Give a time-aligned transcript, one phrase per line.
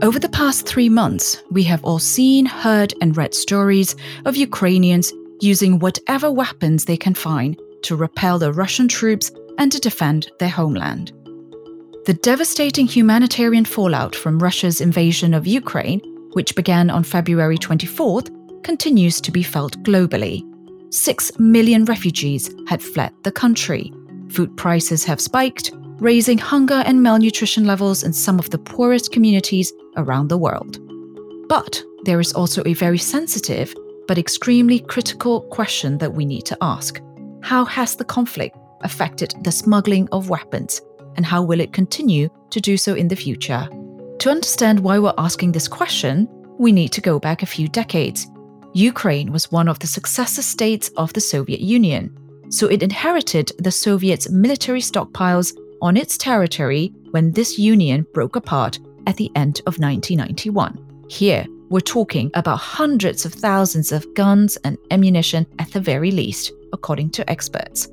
[0.00, 5.12] Over the past three months, we have all seen, heard, and read stories of Ukrainians
[5.40, 10.50] using whatever weapons they can find to repel the Russian troops and to defend their
[10.50, 11.10] homeland.
[12.06, 16.00] The devastating humanitarian fallout from Russia's invasion of Ukraine,
[16.32, 18.30] which began on February 24th,
[18.62, 20.44] continues to be felt globally.
[20.94, 23.92] Six million refugees had fled the country.
[24.28, 29.72] Food prices have spiked, raising hunger and malnutrition levels in some of the poorest communities
[29.98, 30.78] around the world.
[31.48, 33.74] But there is also a very sensitive
[34.06, 37.00] but extremely critical question that we need to ask
[37.42, 40.80] How has the conflict affected the smuggling of weapons,
[41.16, 43.68] and how will it continue to do so in the future?
[44.20, 48.26] To understand why we're asking this question, we need to go back a few decades.
[48.74, 52.16] Ukraine was one of the successor states of the Soviet Union,
[52.50, 58.78] so it inherited the Soviets' military stockpiles on its territory when this union broke apart
[59.08, 61.06] at the end of 1991.
[61.08, 66.52] Here, we're talking about hundreds of thousands of guns and ammunition at the very least,
[66.72, 67.88] according to experts.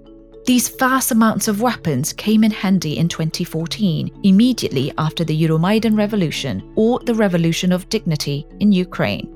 [0.45, 6.71] These vast amounts of weapons came in handy in 2014, immediately after the Euromaidan Revolution,
[6.75, 9.31] or the Revolution of Dignity in Ukraine.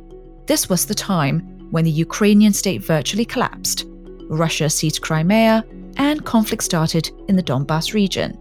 [0.46, 1.40] This was the time
[1.72, 3.86] when the Ukrainian state virtually collapsed.
[4.30, 5.64] Russia seized Crimea,
[5.98, 8.38] and conflict started in the Donbass region.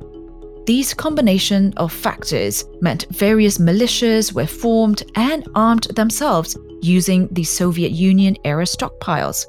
[0.69, 7.93] These combination of factors meant various militias were formed and armed themselves using the Soviet
[7.93, 9.47] Union era stockpiles.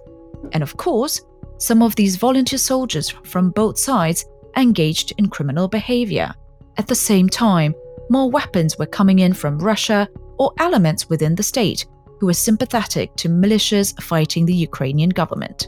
[0.53, 1.19] And of course,
[1.57, 4.23] some of these volunteer soldiers from both sides
[4.55, 6.33] engaged in criminal behavior.
[6.77, 7.75] At the same time,
[8.09, 11.85] more weapons were coming in from Russia or elements within the state
[12.21, 15.67] who were sympathetic to militias fighting the Ukrainian government.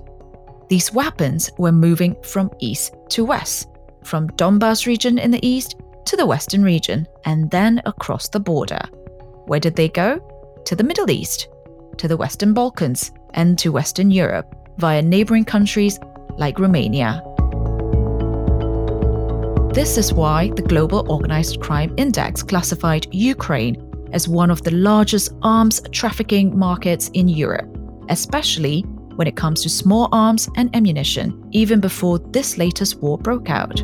[0.70, 3.68] These weapons were moving from east to west,
[4.04, 8.82] from Donbas region in the east to the western region, and then across the border.
[9.46, 10.20] Where did they go?
[10.66, 11.48] To the Middle East,
[11.98, 16.00] to the Western Balkans, and to Western Europe via neighboring countries
[16.38, 17.22] like Romania.
[19.74, 23.78] This is why the Global Organized Crime Index classified Ukraine
[24.12, 27.70] as one of the largest arms trafficking markets in Europe,
[28.10, 28.86] especially
[29.16, 33.80] when it comes to small arms and ammunition, even before this latest war broke out.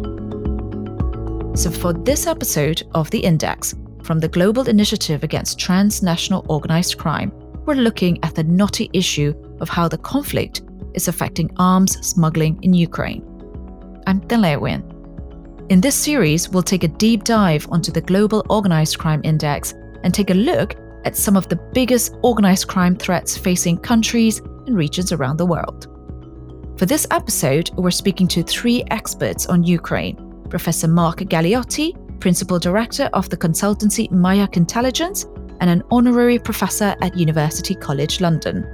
[1.57, 3.73] So, for this episode of The Index,
[4.03, 7.31] from the Global Initiative Against Transnational Organized Crime,
[7.65, 10.61] we're looking at the knotty issue of how the conflict
[10.93, 13.23] is affecting arms smuggling in Ukraine.
[14.07, 14.81] I'm Lei Win.
[15.69, 19.73] In this series, we'll take a deep dive onto the Global Organized Crime Index
[20.03, 20.75] and take a look
[21.05, 25.87] at some of the biggest organized crime threats facing countries and regions around the world.
[26.77, 33.09] For this episode, we're speaking to three experts on Ukraine Professor Mark Galeotti, Principal Director
[33.13, 35.25] of the consultancy Mayak Intelligence,
[35.59, 38.65] and an honorary professor at University College London.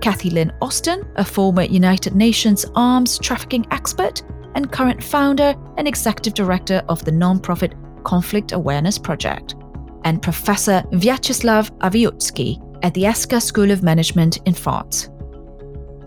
[0.00, 4.22] Kathi Lynn Austin, a former United Nations arms trafficking expert
[4.54, 7.74] and current founder and executive director of the nonprofit
[8.04, 9.54] Conflict Awareness Project.
[10.04, 15.08] And Professor Viatcheslav Avioutskii at the ESSCA School of Management in France.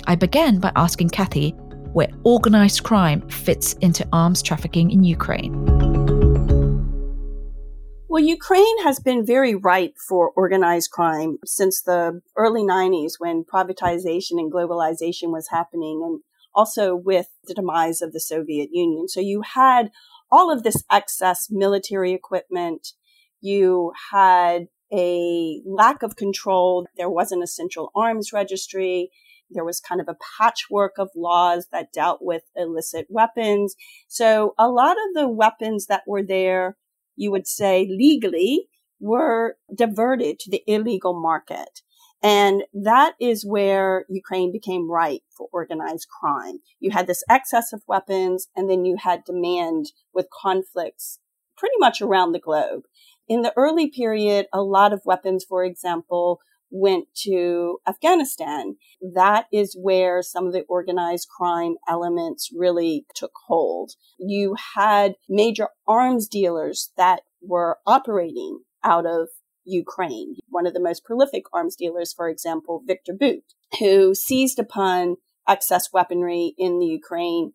[0.08, 1.54] I began by asking Kathi
[1.94, 5.54] where organized crime fits into arms trafficking in Ukraine.
[8.10, 14.40] Well, Ukraine has been very ripe for organized crime since the early 90s when privatization
[14.40, 16.22] and globalization was happening and
[16.54, 19.08] also with the demise of the Soviet Union.
[19.10, 19.92] So you had
[20.32, 22.94] all of this excess military equipment.
[23.42, 26.88] You had a lack of control.
[26.98, 29.12] There wasn't a central arms registry.
[29.50, 33.76] There was kind of a patchwork of laws that dealt with illicit weapons.
[34.08, 36.78] So a lot of the weapons that were there,
[37.16, 38.68] you would say legally,
[39.00, 41.82] were diverted to the illegal market.
[42.24, 46.60] And that is where Ukraine became ripe for organized crime.
[46.80, 51.20] You had this excess of weapons and then you had demand with conflicts
[51.56, 52.84] pretty much around the globe.
[53.28, 56.40] In the early period, a lot of weapons, for example,
[56.70, 58.76] went to Afghanistan.
[59.02, 63.92] That is where some of the organized crime elements really took hold.
[64.18, 69.30] You had major arms dealers that were operating out of
[69.64, 70.36] Ukraine.
[70.50, 73.44] One of the most prolific arms dealers, for example, Viktor Bout,
[73.80, 75.18] who seized upon
[75.48, 77.54] excess weaponry in the Ukraine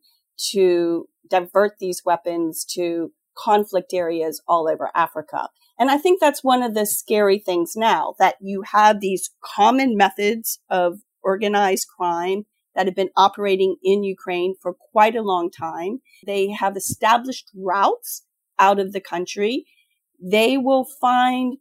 [0.52, 5.48] to divert these weapons to conflict areas all over Africa.
[5.78, 9.96] And I think that's one of the scary things now that you have these common
[9.96, 12.44] methods of organized crime
[12.74, 16.00] that have been operating in Ukraine for quite a long time.
[16.26, 18.24] They have established routes
[18.58, 19.64] out of the country.
[20.22, 21.56] They will find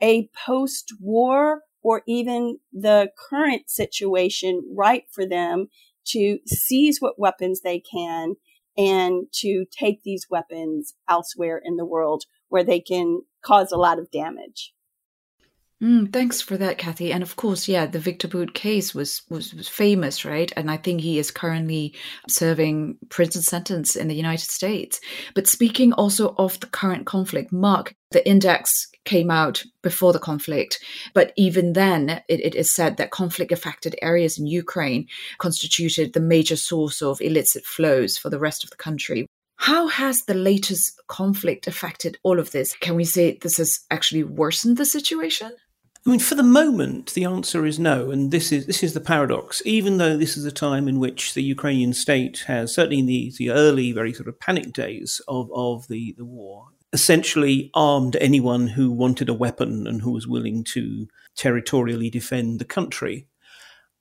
[0.00, 5.66] a post war or even the current situation right for them
[6.06, 8.34] to seize what weapons they can
[8.76, 13.98] and to take these weapons elsewhere in the world where they can cause a lot
[13.98, 14.73] of damage.
[15.82, 17.12] Mm, thanks for that, Kathi.
[17.12, 20.50] And of course, yeah, the Viktor Bout case was, was, was famous, right?
[20.56, 21.94] And I think he is currently
[22.28, 25.00] serving prison sentence in the United States.
[25.34, 30.78] But speaking also of the current conflict, Mark, the index came out before the conflict,
[31.12, 35.06] but even then, it, it is said that conflict-affected areas in Ukraine
[35.38, 39.26] constituted the major source of illicit flows for the rest of the country.
[39.56, 42.74] How has the latest conflict affected all of this?
[42.80, 45.52] Can we say this has actually worsened the situation?
[46.06, 49.00] I mean, for the moment, the answer is no, and this is this is the
[49.00, 49.62] paradox.
[49.64, 53.32] Even though this is a time in which the Ukrainian state has, certainly in the,
[53.38, 58.66] the early, very sort of panic days of, of the, the war, essentially armed anyone
[58.66, 63.26] who wanted a weapon and who was willing to territorially defend the country.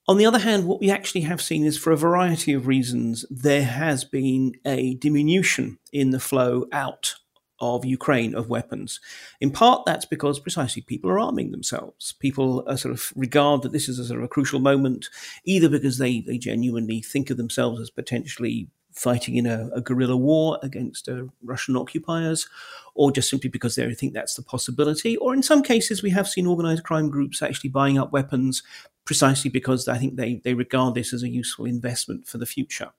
[0.06, 3.26] On the other hand, what we actually have seen is for a variety of reasons,
[3.30, 7.16] there has been a diminution in the flow out
[7.60, 9.00] of Ukraine of weapons.
[9.40, 12.14] In part, that's because precisely people are arming themselves.
[12.14, 15.10] People are sort of regard that this is a sort of a crucial moment,
[15.46, 20.16] either because they, they genuinely think of themselves as potentially fighting in a, a guerrilla
[20.16, 22.48] war against uh, Russian occupiers,
[22.96, 25.18] or just simply because they think that's the possibility.
[25.18, 28.62] Or in some cases, we have seen organized crime groups actually buying up weapons
[29.06, 32.92] precisely because I think they, they regard this as a useful investment for the future.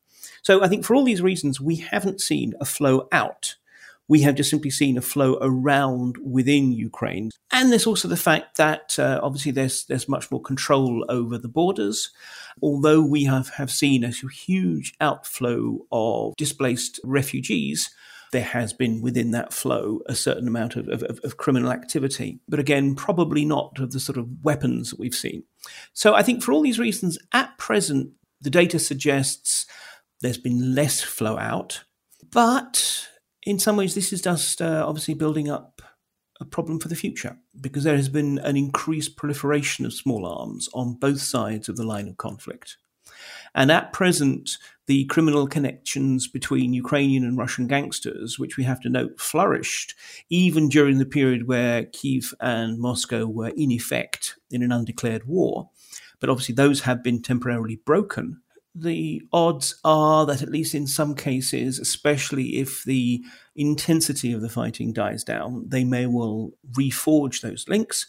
[0.42, 3.56] So I think for all these reasons, we haven't seen a flow out
[4.08, 7.30] we have just simply seen a flow around within Ukraine.
[7.50, 11.48] And there's also the fact that uh, obviously there's there's much more control over the
[11.48, 12.10] borders.
[12.62, 17.90] Although we have, have seen a huge outflow of displaced refugees,
[18.30, 22.40] there has been within that flow a certain amount of, of, of, criminal activity.
[22.48, 25.44] But again, probably not of the sort of weapons that we've seen.
[25.92, 28.10] So I think for all these reasons, at present,
[28.40, 29.66] the data suggests
[30.20, 31.84] there's been less flow out.
[32.30, 33.08] But
[33.44, 35.82] in some ways, this is just uh, obviously building up
[36.40, 40.68] a problem for the future because there has been an increased proliferation of small arms
[40.74, 42.76] on both sides of the line of conflict.
[43.54, 48.88] And at present, the criminal connections between Ukrainian and Russian gangsters, which we have to
[48.88, 49.94] note flourished
[50.28, 55.70] even during the period where Kiev and Moscow were in effect in an undeclared war.
[56.18, 58.40] But obviously, those have been temporarily broken
[58.74, 63.22] the odds are that, at least in some cases, especially if the
[63.54, 68.06] intensity of the fighting dies down, they may well reforge those links.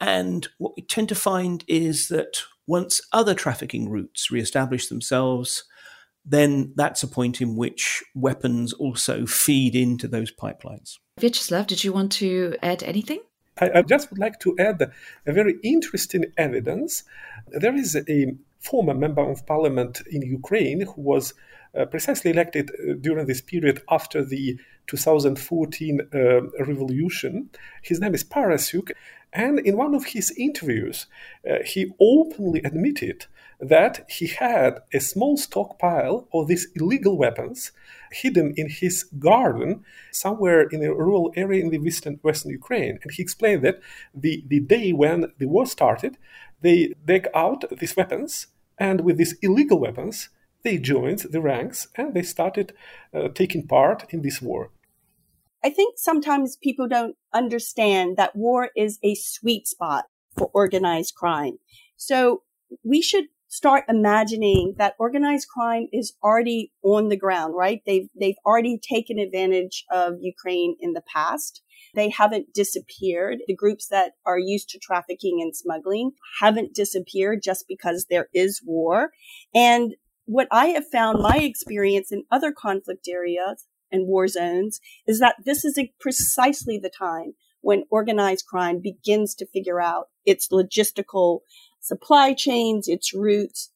[0.00, 5.64] And what we tend to find is that once other trafficking routes re-establish themselves,
[6.24, 10.98] then that's a point in which weapons also feed into those pipelines.
[11.20, 13.20] Viatcheslav, did you want to add anything?
[13.58, 14.90] I, I just would like to add
[15.26, 17.04] a very interesting evidence.
[17.48, 18.34] There is a
[18.68, 21.34] former member of parliament in Ukraine who was
[21.76, 27.50] uh, precisely elected uh, during this period after the 2014 uh, revolution.
[27.82, 28.92] His name is Parasyuk,
[29.32, 31.06] and in one of his interviews,
[31.48, 33.26] uh, he openly admitted
[33.60, 37.72] that he had a small stockpile of these illegal weapons
[38.12, 42.98] hidden in his garden somewhere in a rural area in the western, western Ukraine.
[43.02, 43.80] And he explained that
[44.14, 46.16] the, the day when the war started,
[46.60, 48.46] they dug out these weapons,
[48.78, 50.28] and with these illegal weapons,
[50.62, 52.72] they joined the ranks and they started
[53.14, 54.70] uh, taking part in this war.
[55.64, 60.04] I think sometimes people don't understand that war is a sweet spot
[60.36, 61.58] for organized crime.
[61.96, 62.42] So
[62.84, 67.80] we should start imagining that organized crime is already on the ground, right?
[67.86, 71.62] They've, they've already taken advantage of Ukraine in the past.
[71.96, 73.38] They haven't disappeared.
[73.48, 78.60] The groups that are used to trafficking and smuggling haven't disappeared just because there is
[78.64, 79.10] war.
[79.54, 85.20] And what I have found my experience in other conflict areas and war zones is
[85.20, 91.40] that this is precisely the time when organized crime begins to figure out its logistical
[91.80, 93.70] supply chains, its routes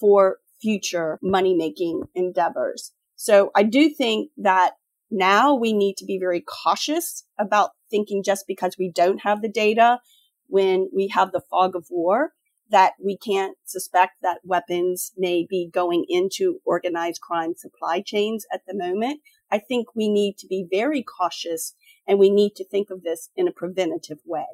[0.00, 2.92] for future money making endeavors.
[3.16, 4.76] So I do think that
[5.10, 9.48] now we need to be very cautious about thinking just because we don't have the
[9.48, 10.00] data
[10.48, 12.32] when we have the fog of war
[12.70, 18.62] that we can't suspect that weapons may be going into organized crime supply chains at
[18.66, 19.20] the moment.
[19.50, 21.74] I think we need to be very cautious
[22.06, 24.46] and we need to think of this in a preventative way.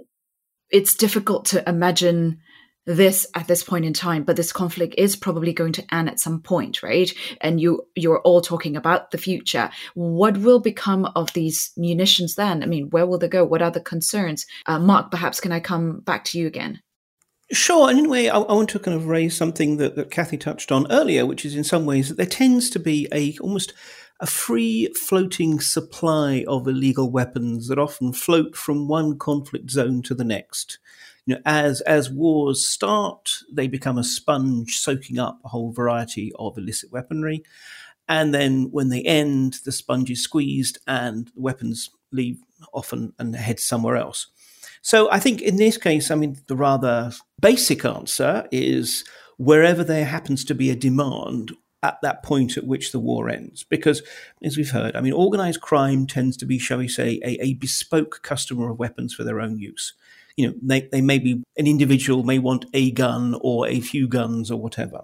[0.70, 2.40] It's difficult to imagine
[2.84, 6.20] this at this point in time but this conflict is probably going to end at
[6.20, 7.12] some point right?
[7.40, 9.70] And you you're all talking about the future.
[9.94, 12.62] What will become of these munitions then?
[12.62, 13.44] I mean where will they go?
[13.44, 14.46] What are the concerns?
[14.66, 16.80] Uh, mark perhaps can i come back to you again?
[17.52, 20.10] Sure, and in a way, I, I, want to kind of raise something that, that
[20.10, 23.36] Kathi touched on earlier, which is in some ways that there tends to be a
[23.42, 23.74] almost
[24.20, 30.14] a free floating supply of illegal weapons that often float from one conflict zone to
[30.14, 30.78] the next
[31.26, 36.32] you know, as as wars start, they become a sponge soaking up a whole variety
[36.38, 37.44] of illicit weaponry,
[38.08, 42.40] and then when they end, the sponge is squeezed and the weapons leave
[42.72, 44.26] often and head somewhere else.
[44.82, 49.04] So I think in this case, I mean, the rather basic answer is
[49.38, 51.52] wherever there happens to be a demand
[51.84, 53.64] at that point at which the war ends.
[53.64, 54.02] Because,
[54.42, 57.54] as we've heard, I mean, organized crime tends to be, shall we say, a, a
[57.54, 59.94] bespoke customer of weapons for their own use
[60.36, 64.08] you know, they, they may be an individual may want a gun or a few
[64.08, 65.02] guns or whatever.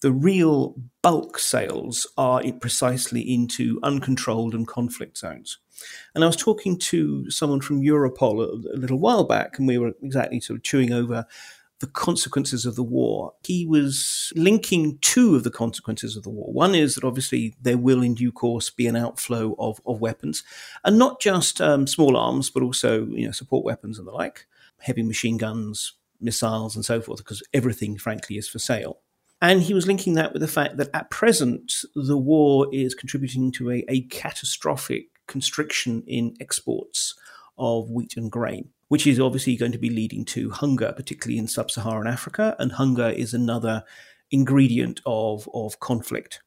[0.00, 5.58] The real bulk sales are precisely into uncontrolled and conflict zones.
[6.14, 9.78] And I was talking to someone from Europol a, a little while back, and we
[9.78, 11.26] were exactly sort of chewing over
[11.80, 13.32] the consequences of the war.
[13.44, 16.52] He was linking two of the consequences of the war.
[16.52, 20.42] One is that obviously there will, in due course, be an outflow of, of weapons,
[20.84, 24.46] and not just um, small arms, but also you know support weapons and the like
[24.80, 29.00] heavy machine guns, missiles, and so forth, because everything, frankly, is for sale.
[29.40, 33.52] And he was linking that with the fact that at present, the war is contributing
[33.52, 37.14] to a, a catastrophic constriction in exports
[37.56, 41.46] of wheat and grain, which is obviously going to be leading to hunger, particularly in
[41.46, 42.56] sub Saharan Africa.
[42.58, 43.84] And hunger is another
[44.30, 46.40] ingredient of, of conflict.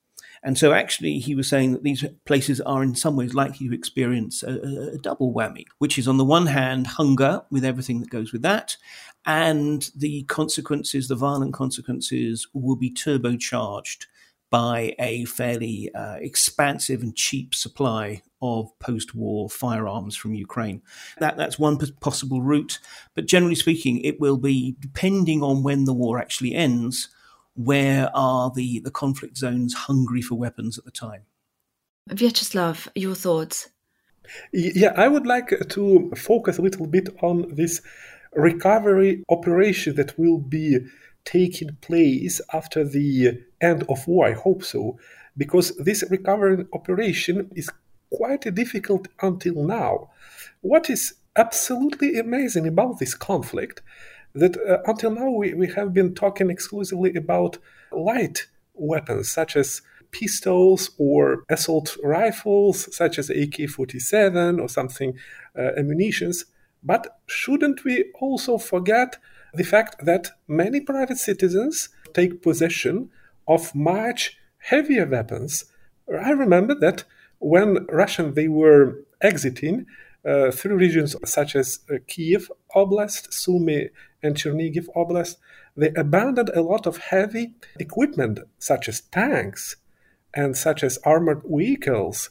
[0.44, 3.76] And so, actually, he was saying that these places are in some ways likely to
[3.76, 8.10] experience a, a, double whammy, which is on the one hand, hunger with everything that
[8.10, 8.76] goes with that,
[9.26, 14.08] and the consequences, the violent consequences, will be turbocharged
[14.50, 20.82] by a fairly uh, expansive and cheap supply of post-war firearms from Ukraine.
[21.20, 22.80] That that's one possible route,
[23.16, 27.10] but generally speaking, it will be depending on when the war actually ends
[27.56, 31.24] where are the, the conflict zones hungry for weapons at the time?
[32.10, 33.70] Viatcheslav, your thoughts?
[34.54, 37.82] Yeah, I would like to focus a little bit on this
[38.34, 40.80] recovery operation that will be
[41.26, 44.28] taking place after the end of war.
[44.28, 44.98] I hope so,
[45.38, 47.70] because this recovery operation is
[48.10, 50.10] quite difficult until now.
[50.62, 53.82] What is absolutely amazing about this conflict
[54.34, 57.58] that uh, until now we, we have been talking exclusively about
[57.92, 65.18] light weapons such as pistols or assault rifles such as AK-47 or something
[65.58, 66.46] uh, ammunitions.
[66.84, 69.18] But shouldn't we also forget
[69.54, 73.10] the fact that many private citizens take possession
[73.48, 75.66] of much heavier weapons?
[76.10, 77.04] I remember that
[77.40, 79.86] when russian they were exiting
[80.24, 83.90] uh, through regions such as uh, Kiev Oblast, Sumy,
[84.24, 85.38] and Chernigiv Oblast,
[85.76, 89.78] they abandoned a lot of heavy equipment, such as tanks
[90.34, 92.30] and such as armored vehicles.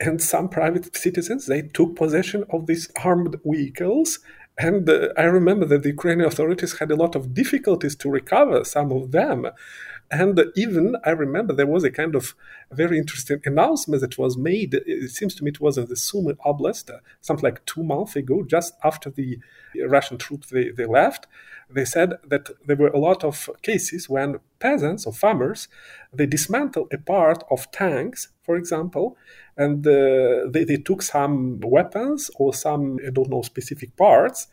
[0.00, 4.18] And some private citizens they took possession of these armored vehicles.
[4.58, 8.64] And uh, I remember that the Ukrainian authorities had a lot of difficulties to recover
[8.64, 9.46] some of them.
[10.12, 12.34] And even I remember there was a kind of
[12.70, 14.74] very interesting announcement that was made.
[14.74, 16.90] It seems to me it was in the Sumy Oblast,
[17.22, 19.38] something like two months ago, just after the
[19.88, 21.28] Russian troops they, they left.
[21.70, 25.68] They said that there were a lot of cases when peasants or farmers
[26.12, 29.16] they dismantled a part of tanks, for example,
[29.56, 34.48] and uh, they, they took some weapons or some I don't know specific parts,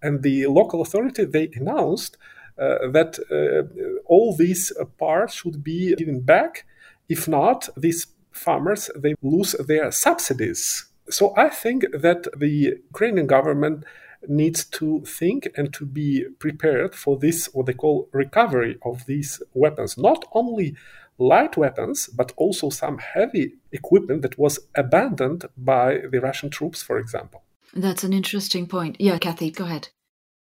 [0.00, 2.16] and the local authority they announced
[2.56, 6.64] that uh, all these parts should be given back.
[7.08, 10.86] If not, these farmers they lose their subsidies.
[11.10, 13.84] So I think that the Ukrainian government
[14.28, 19.42] needs to think and to be prepared for this what they call recovery of these
[19.54, 20.76] weapons not only
[21.18, 26.98] light weapons but also some heavy equipment that was abandoned by the russian troops for
[26.98, 27.42] example
[27.74, 29.88] that's an interesting point yeah kathi go ahead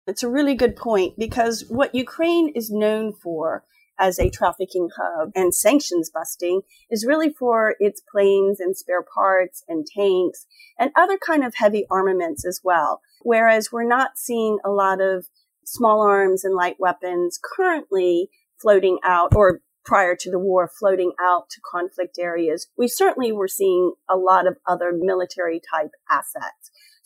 [0.08, 3.64] it's a really good point because what Ukraine is known for
[3.98, 9.64] as a trafficking hub and sanctions busting is really for its planes and spare parts
[9.68, 10.46] and tanks
[10.78, 13.00] and other kind of heavy armaments as well.
[13.22, 15.26] Whereas we're not seeing a lot of
[15.64, 21.48] small arms and light weapons currently floating out or prior to the war floating out
[21.50, 22.68] to conflict areas.
[22.76, 26.57] We certainly were seeing a lot of other military type assets.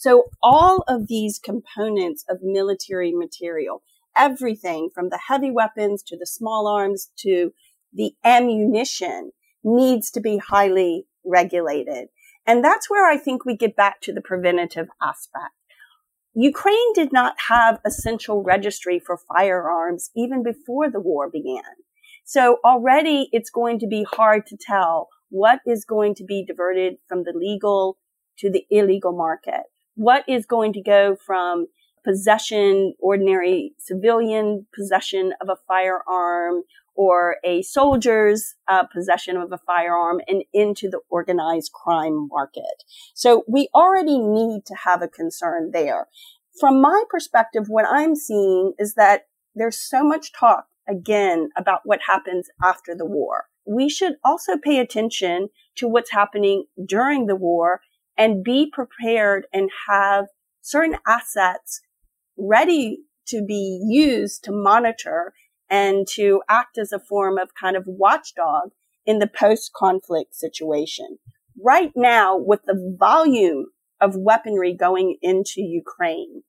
[0.03, 3.85] So all of these components of military material,
[4.17, 7.53] everything from the heavy weapons to the small arms to
[7.93, 9.31] the ammunition
[9.63, 12.09] needs to be highly regulated.
[12.45, 15.55] And that's where I think we get back to the preventative aspect.
[16.35, 21.63] Ukraine did not have a central registry for firearms even before the war began.
[22.25, 26.95] So already it's going to be hard to tell what is going to be diverted
[27.09, 27.99] from the legal
[28.39, 29.63] to the illegal market.
[29.95, 31.67] What is going to go from
[32.05, 36.63] possession, ordinary civilian possession of a firearm
[36.95, 42.85] or a soldier's uh, possession of a firearm and into the organized crime market.
[43.15, 46.09] So we already need to have a concern there.
[46.61, 52.01] From my perspective, what I'm seeing is that there's so much talk again about what
[52.07, 53.47] happens after the war.
[53.65, 57.81] We should also pay attention to what's happening during the war
[58.17, 60.27] and be prepared and have
[60.61, 61.81] certain assets
[62.37, 65.33] ready to be used to monitor
[65.71, 68.71] and to act as a form of kind of watchdog
[69.07, 71.19] in the post conflict situation.
[71.63, 73.67] Right now, with the volume
[74.01, 76.43] of weaponry going into Ukraine,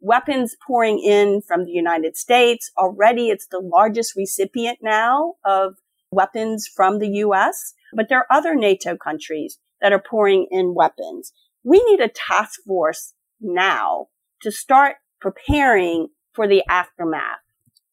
[0.00, 5.76] weapons pouring in from the United States, already it's the largest recipient now of
[6.10, 11.32] weapons from the U.S., but there are other NATO countries that are pouring in weapons.
[11.64, 14.06] We need a task force now
[14.42, 17.38] to start preparing for the aftermath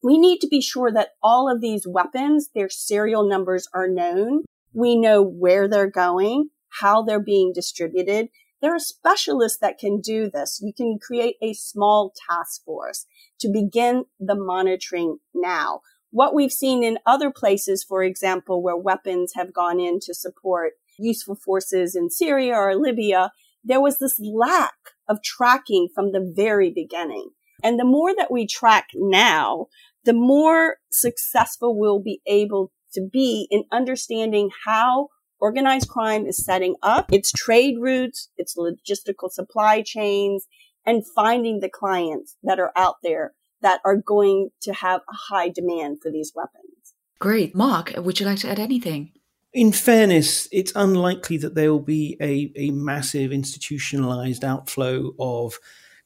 [0.04, 4.44] we need to be sure that all of these weapons, their serial numbers are known.
[4.74, 8.28] We know where they're going, how they're being distributed.
[8.60, 10.60] There are specialists that can do this.
[10.62, 13.06] You can create a small task force
[13.40, 15.80] to begin the monitoring now.
[16.10, 20.74] What we've seen in other places, for example, where weapons have gone in to support
[20.98, 23.32] useful forces in Syria or Libya,
[23.62, 24.74] there was this lack
[25.08, 27.30] of tracking from the very beginning.
[27.62, 29.66] And the more that we track now,
[30.04, 35.08] the more successful we'll be able to be in understanding how
[35.40, 40.46] organized crime is setting up its trade routes, its logistical supply chains,
[40.86, 45.48] and finding the clients that are out there that are going to have a high
[45.48, 46.94] demand for these weapons.
[47.18, 47.54] Great.
[47.54, 49.12] Mark, would you like to add anything?
[49.54, 55.54] In fairness, it's unlikely that there will be a, a massive institutionalized outflow of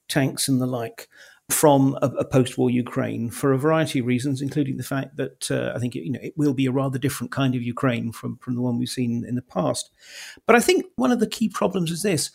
[0.06, 1.08] tanks and the like
[1.48, 5.72] from a, a, post-war Ukraine for a variety of reasons, including the fact that uh,
[5.74, 8.36] I think it, you know it will be a rather different kind of Ukraine from
[8.36, 9.90] from the one we've seen in the past.
[10.46, 12.30] But I think one of the key problems is this: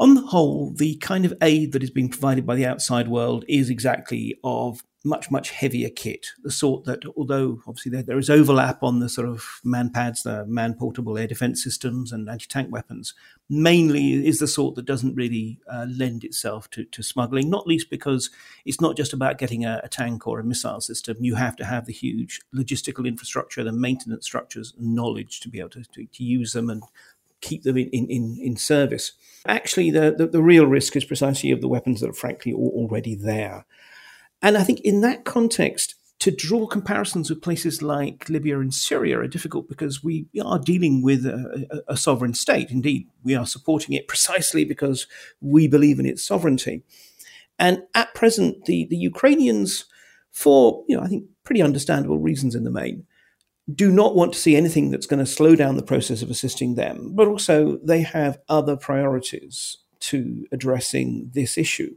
[0.00, 3.44] on the whole, the kind of aid that is being provided by the outside world
[3.48, 6.26] is exactly of much, much heavier kit.
[6.42, 10.44] The sort that, although obviously there, there is overlap on the sort of manpads, the
[10.46, 13.14] man portable air defense systems and anti tank weapons,
[13.48, 17.88] mainly is the sort that doesn't really uh, lend itself to, to smuggling, not least
[17.88, 18.30] because
[18.64, 21.16] it's not just about getting a, a, tank or a missile system.
[21.20, 25.60] You have to have the huge logistical infrastructure, the maintenance structures, and knowledge to be
[25.60, 26.82] able to, to, to use them and
[27.40, 29.12] keep them in, in, in service.
[29.46, 33.14] Actually, the, the, the, real risk is precisely of the weapons that are frankly already
[33.14, 33.66] there.
[34.42, 39.20] And I think in that context, to draw comparisons with places like Libya and Syria
[39.20, 42.70] are difficult because we are dealing with a, a, sovereign state.
[42.70, 45.06] Indeed, we are supporting it precisely because
[45.40, 46.82] we believe in its sovereignty.
[47.58, 49.84] And at present, the, the Ukrainians,
[50.30, 53.06] for you know, I think pretty understandable reasons in the main,
[53.72, 56.76] do not want to see anything that's going to slow down the process of assisting
[56.76, 57.12] them.
[57.14, 61.94] But also, they have other priorities to addressing this issue.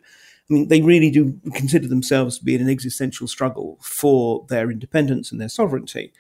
[0.49, 4.71] I mean, they really do consider themselves to be in an existential struggle for their
[4.71, 6.12] independence and their sovereignty.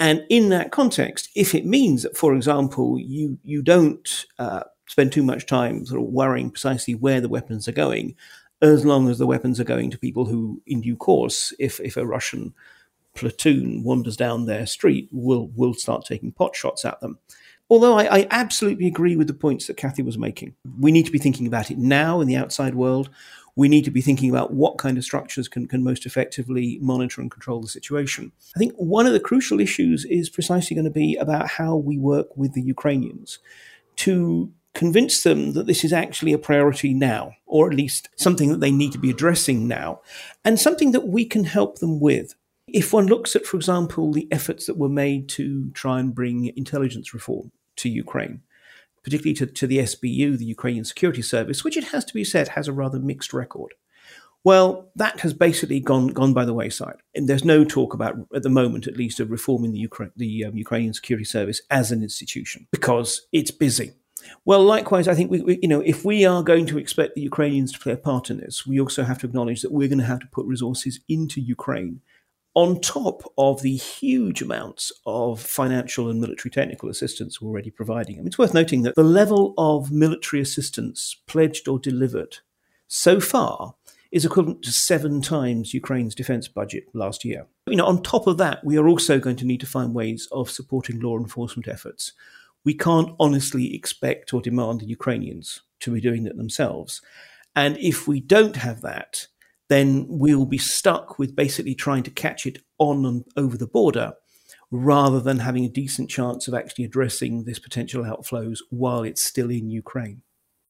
[0.00, 5.12] And in that context, if it means that, for example, you you don't uh, spend
[5.12, 8.16] too much time sort of worrying precisely where the weapons are going,
[8.62, 11.96] as long as the weapons are going to people who, in due course, if if
[11.96, 12.54] a Russian
[13.14, 17.18] platoon wanders down their street, will will start taking pot shots at them.
[17.68, 21.12] Although I, I absolutely agree with the points that Kathi was making, we need to
[21.12, 23.10] be thinking about it now in the outside world
[23.60, 27.20] we need to be thinking about what kind of structures can, can most effectively monitor
[27.20, 28.32] and control the situation.
[28.56, 31.98] I think one of the crucial issues is precisely going to be about how we
[31.98, 33.38] work with the Ukrainians
[33.96, 38.60] to convince them that this is actually a priority now, or at least something that
[38.60, 40.00] they need to be addressing now,
[40.42, 42.34] and something that we can help them with.
[42.66, 46.50] If one looks at, for example, the efforts that were made to try and bring
[46.56, 48.40] intelligence reform to Ukraine,
[49.02, 52.48] particularly to, to the SBU, the Ukrainian Security Service, which it has to be said
[52.48, 53.74] has a rather mixed record.
[54.42, 58.42] Well, that has basically gone gone by the wayside, and there's no talk about, at
[58.42, 59.86] the moment at least, of reforming the,
[60.16, 63.92] the um, Ukrainian Security Service as an institution because it's busy.
[64.44, 67.20] Well, likewise, I think we, we, you know, if we are going to expect the
[67.20, 69.98] Ukrainians to play a part in this, we also have to acknowledge that we're going
[69.98, 72.00] to have to put resources into Ukraine
[72.60, 78.16] on top of the huge amounts of financial and military technical assistance we're already providing.
[78.16, 82.36] I mean, it's worth noting that the level of military assistance pledged or delivered
[82.86, 83.76] so far
[84.12, 87.46] is equivalent to seven times Ukraine's defense budget last year.
[87.66, 90.28] You know, on top of that, we are also going to need to find ways
[90.30, 92.12] of supporting law enforcement efforts.
[92.62, 97.00] We can't honestly expect or demand the Ukrainians to be doing that themselves.
[97.56, 99.28] And if we don't have that,
[99.70, 104.12] then we'll be stuck with basically trying to catch it on and over the border
[104.70, 109.48] rather than having a decent chance of actually addressing this potential outflows while it's still
[109.48, 110.22] in Ukraine.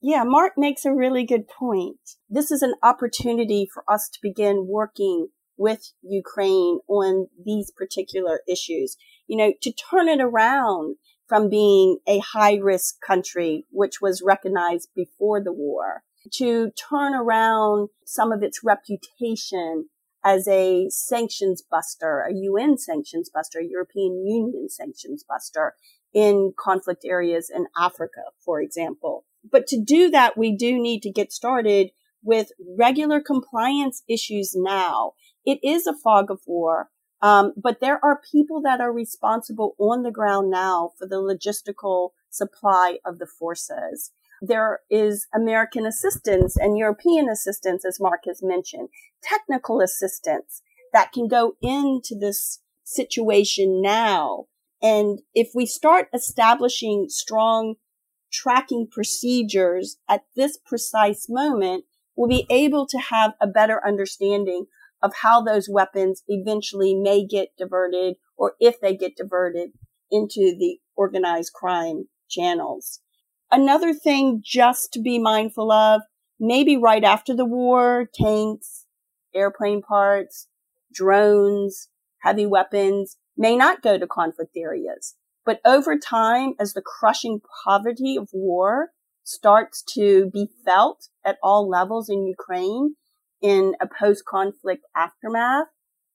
[0.02, 1.98] Yeah, Mark makes a really good point.
[2.28, 8.96] This is an opportunity for us to begin working with Ukraine on these particular issues.
[9.26, 14.88] You know, to turn it around from being a high risk country, which was recognized
[14.94, 16.02] before the war,
[16.32, 19.88] to turn around some of its reputation
[20.24, 25.74] as a sanctions buster, a UN sanctions buster, European Union sanctions buster
[26.12, 29.24] in conflict areas in Africa, for example.
[29.50, 31.90] But to do that, we do need to get started
[32.22, 35.12] with regular compliance issues now.
[35.46, 36.90] It is a fog of war,
[37.22, 42.10] um, but there are people that are responsible on the ground now for the logistical
[42.28, 48.88] supply of the forces there is American assistance and European assistance, as Mark has mentioned,
[49.22, 54.46] technical assistance that can go into this situation now.
[54.82, 57.74] And if we start establishing strong
[58.32, 61.84] tracking procedures at this precise moment,
[62.16, 64.66] we'll be able to have a better understanding
[65.02, 69.70] of how those weapons eventually may get diverted or if they get diverted
[70.10, 73.00] into the organized crime channels.
[73.52, 76.02] Another thing just to be mindful of,
[76.38, 78.86] maybe right after the war, tanks,
[79.34, 80.48] airplane parts,
[80.92, 81.88] drones,
[82.22, 85.16] heavy weapons may not go to conflict areas.
[85.44, 88.90] But over time, as the crushing poverty of war
[89.24, 92.96] starts to be felt at all levels in Ukraine
[93.42, 95.66] in a post-conflict aftermath,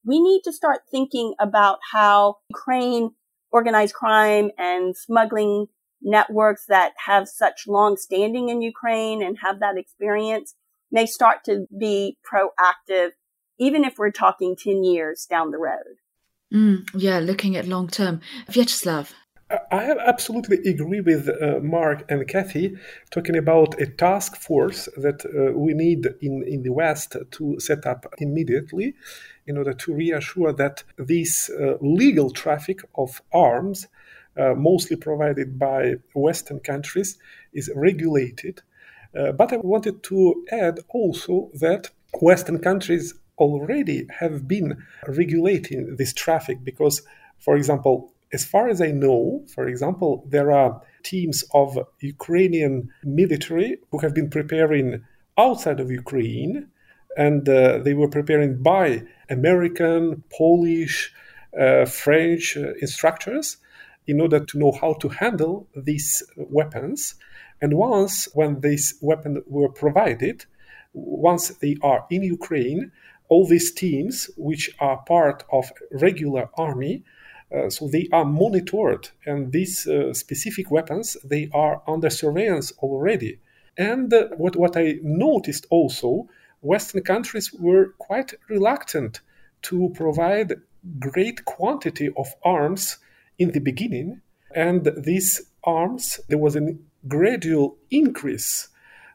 [0.06, 3.12] we need to start thinking about how Ukraine
[3.52, 5.67] organized crime and smuggling
[6.06, 10.56] networks that have such long standing in Ukraine and have that experience
[10.91, 13.10] may start to be proactive,
[13.58, 15.98] even if we're talking 10 years down the road.
[16.54, 18.22] Mm, yeah, looking at long term.
[18.50, 19.12] Viatcheslav.
[19.72, 22.78] I absolutely agree with uh, Mark and Kathi
[23.12, 27.86] talking about a task force that uh, we need in, in the West to set
[27.86, 28.96] up immediately
[29.46, 33.88] in order to reassure that this uh, legal traffic of arms
[34.38, 37.17] mostly provided by Western countries,
[37.54, 38.62] is regulated.
[39.17, 41.89] Uh, but I wanted to add also that
[42.21, 47.02] Western countries already have been regulating this traffic because,
[47.39, 53.78] for example, as far as I know, for example, there are teams of Ukrainian military
[53.91, 55.04] who have been preparing
[55.38, 56.67] outside of Ukraine,
[57.17, 61.13] and uh, they were preparing by American, Polish,
[61.58, 63.58] uh, French uh, instructors
[64.08, 67.15] in order to know how to handle these weapons.
[67.62, 70.46] And once when these weapons were provided,
[70.94, 72.91] once they are in Ukraine,
[73.28, 77.04] all these teams, which are part of regular army,
[77.56, 83.39] uh, so they are monitored, and these uh, specific weapons they are under surveillance already.
[83.78, 86.28] And uh, what what I noticed also,
[86.62, 89.22] Western countries were quite reluctant
[89.63, 90.54] to provide
[91.00, 92.98] great quantity of arms
[93.38, 94.21] in the beginning.
[94.54, 96.76] And these arms, there was a
[97.08, 98.69] gradual increase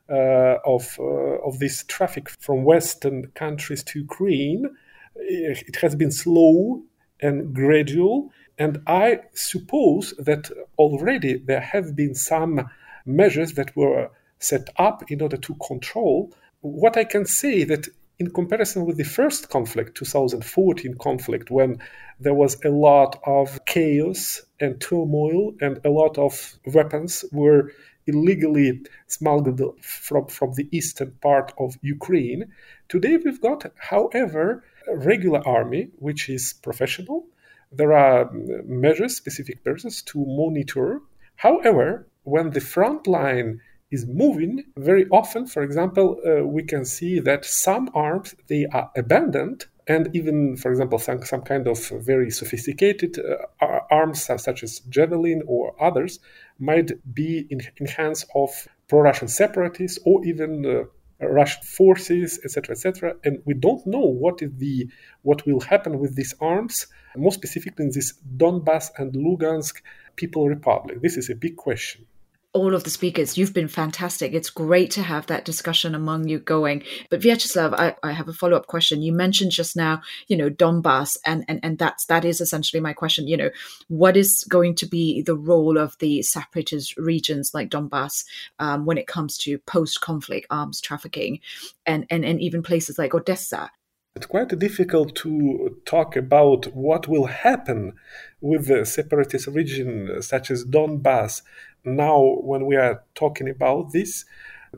[0.08, 4.68] uh, of, uh, of this traffic from Western countries to Ukraine.
[5.16, 6.82] It has been slow
[7.20, 8.32] and gradual.
[8.58, 12.68] And I suppose that already there have been some
[13.06, 16.32] measures that were set up in order to control.
[16.60, 17.88] What I can say that
[18.20, 21.78] in comparison with the first conflict, 2014 conflict, when
[22.20, 27.72] there was a lot of chaos and turmoil and a lot of weapons were
[28.06, 32.44] illegally smuggled from, from the eastern part of Ukraine.
[32.90, 37.26] Today we've got, however, a regular army, which is professional.
[37.72, 38.30] There are
[38.66, 41.00] measures, specific measures to monitor.
[41.36, 47.18] However, when the front line is moving very often for example uh, we can see
[47.20, 52.30] that some arms they are abandoned and even, for example, some, some kind of very
[52.30, 56.20] sophisticated uh, arms such as javelin or others
[56.60, 58.50] might be in, in hands of
[58.86, 63.14] pro-Russian separatists or even uh, Russian forces, etc., etc.
[63.24, 64.88] And we don't know what is the
[65.22, 69.82] what will happen with these arms, more specifically in this Donbass and Lugansk
[70.14, 71.02] People Republic.
[71.02, 72.06] This is a big question
[72.52, 73.38] all of the speakers.
[73.38, 74.32] You've been fantastic.
[74.32, 76.82] It's great to have that discussion among you going.
[77.08, 79.02] But Viatcheslav, I, I have a follow up question.
[79.02, 82.92] You mentioned just now, you know, Donbass, and, and and that's that is essentially my
[82.92, 83.28] question.
[83.28, 83.50] You know,
[83.88, 88.24] what is going to be the role of the separatist regions like Donbass
[88.58, 91.40] um, when it comes to post conflict arms trafficking,
[91.86, 93.70] and and and even places like Odessa?
[94.16, 97.92] It's quite difficult to talk about what will happen
[98.40, 101.42] with the separatist region such as Donbass
[101.84, 104.24] now when we are talking about this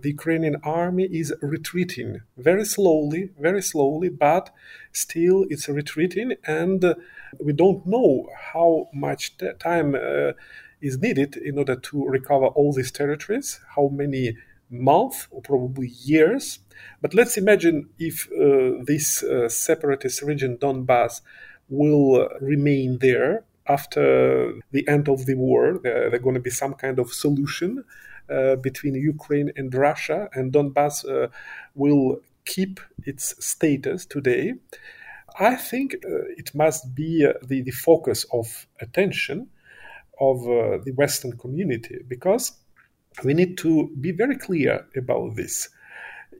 [0.00, 4.50] the Ukrainian army is retreating very slowly, very slowly, but
[4.92, 6.94] still it's retreating, and uh,
[7.38, 10.32] we don't know how much time uh,
[10.80, 14.36] is needed in order to recover all these territories, how many
[14.70, 16.60] months or probably years.
[17.02, 21.20] But let's imagine if uh, this uh, separatist region, Donbass,
[21.68, 26.74] will remain there after the end of the war, there, there going to be some
[26.74, 27.84] kind of solution
[28.30, 31.28] uh, between Ukraine and Russia, and Donbass uh,
[31.74, 34.54] will keep its status today.
[35.38, 39.48] I think uh, it must be uh, the, the focus of attention
[40.20, 42.52] of uh, the Western community because
[43.24, 45.68] we need to be very clear about this.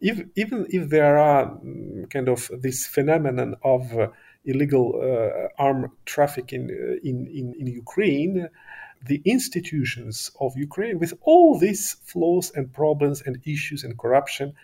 [0.01, 3.93] If, even if there are mm, kind of this phenomenon of
[4.45, 8.49] illegal uh, arm trafficking uh, in, in, in Ukraine,
[9.07, 14.55] the institutions of Ukraine, with all these flaws and problems and issues and corruption,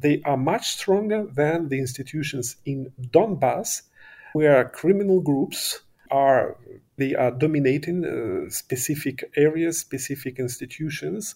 [0.00, 3.82] they are much stronger than the institutions in Donbass,
[4.32, 5.80] where criminal groups
[6.10, 6.56] are
[6.96, 11.34] they are dominating uh, specific areas, specific institutions,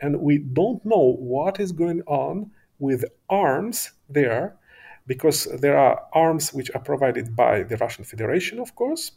[0.00, 4.56] and we don't know what is going on with arms there
[5.08, 9.12] because there are arms which are provided by the Russian Federation, of course.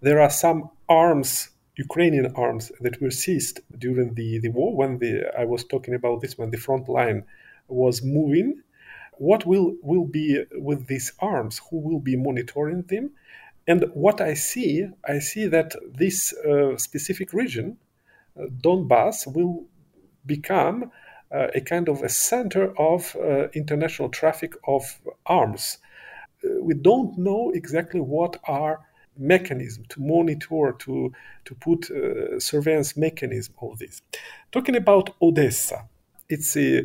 [0.00, 5.12] There are some arms, Ukrainian arms, that were seized during the, the war when the
[5.38, 7.24] I was talking about this when the front line
[7.68, 8.62] was moving.
[9.18, 11.60] What will, will be with these arms?
[11.70, 13.10] Who will be monitoring them?
[13.68, 17.76] And what I see, I see that this uh, specific region,
[18.36, 19.66] uh, Donbass, will
[20.26, 20.90] become
[21.32, 25.78] a kind of a center of uh, international traffic of arms.
[26.44, 28.80] Uh, we don't know exactly what are
[29.16, 31.12] mechanism to monitor to
[31.44, 34.00] to put uh, surveillance mechanism all this
[34.50, 35.86] talking about odessa
[36.30, 36.80] it's a,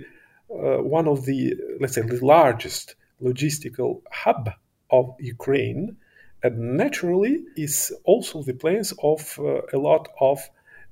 [0.51, 4.49] uh, one of the let's say the largest logistical hub
[4.91, 5.95] of ukraine
[6.43, 10.39] and naturally is also the place of uh, a lot of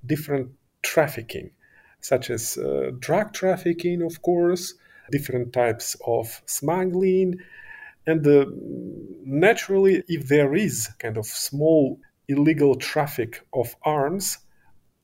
[0.05, 0.49] different
[0.81, 1.51] trafficking
[2.05, 4.75] such as uh, drug trafficking, of course,
[5.11, 7.39] different types of smuggling.
[8.07, 8.45] And uh,
[9.23, 14.37] naturally, if there is kind of small illegal traffic of arms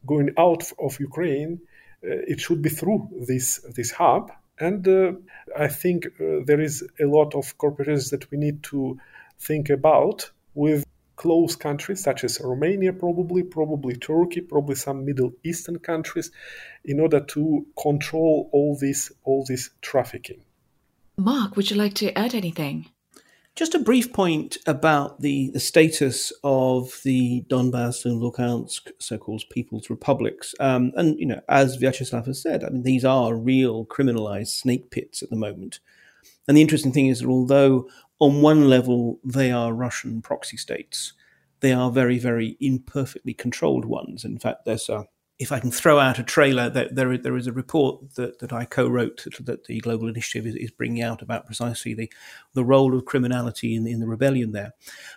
[0.05, 1.59] going out of Ukraine,
[2.03, 4.31] uh, it should be through this this hub.
[4.59, 5.13] And uh,
[5.57, 8.99] I think uh, there is a lot of corporations that we need to
[9.39, 10.83] think about with
[11.21, 16.31] close countries such as Romania, probably, probably Turkey, probably some Middle Eastern countries,
[16.83, 20.41] in order to control all this all this trafficking.
[21.17, 22.87] Mark, would you like to add anything?
[23.55, 29.89] Just a brief point about the, the status of the Donbass and Luhansk so-called People's
[29.89, 30.55] Republics.
[30.59, 34.89] Um, and, you know, as Viatcheslav has said, I mean, these are real criminalized snake
[34.89, 35.81] pits at the moment.
[36.47, 37.89] And the interesting thing is that although
[38.21, 41.13] on one level, they are Russian proxy states.
[41.59, 44.23] They are very, very imperfectly controlled ones.
[44.23, 45.07] In fact, there's a,
[45.39, 48.65] if I can throw out a trailer, there, there is a report that, that I
[48.65, 52.13] co-wrote that the Global Initiative is, is bringing out about precisely the,
[52.53, 54.73] the role of criminality in, in the rebellion there.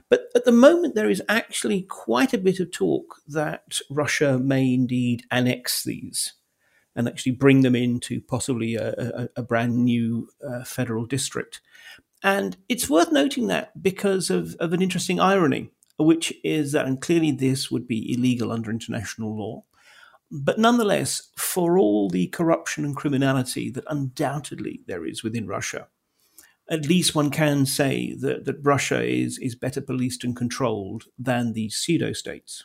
[0.08, 4.72] But at the moment, there is actually quite a bit of talk that Russia may
[4.72, 6.32] indeed annex these
[6.96, 11.60] and actually bring them into possibly a, a, a brand new uh, federal district.
[12.24, 17.00] And it's worth noting that because of, of an interesting irony, which is that, and
[17.00, 19.64] clearly this would be illegal under international law.
[20.30, 25.88] But nonetheless, for all the corruption and criminality that undoubtedly there is within Russia,
[26.70, 31.52] at least one can say that, that Russia is, is better policed and controlled than
[31.52, 32.64] the pseudo states.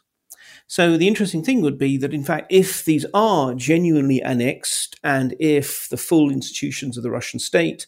[0.67, 5.35] So the interesting thing would be that, in fact, if these are genuinely annexed and
[5.37, 7.87] if the full institutions of the Russian state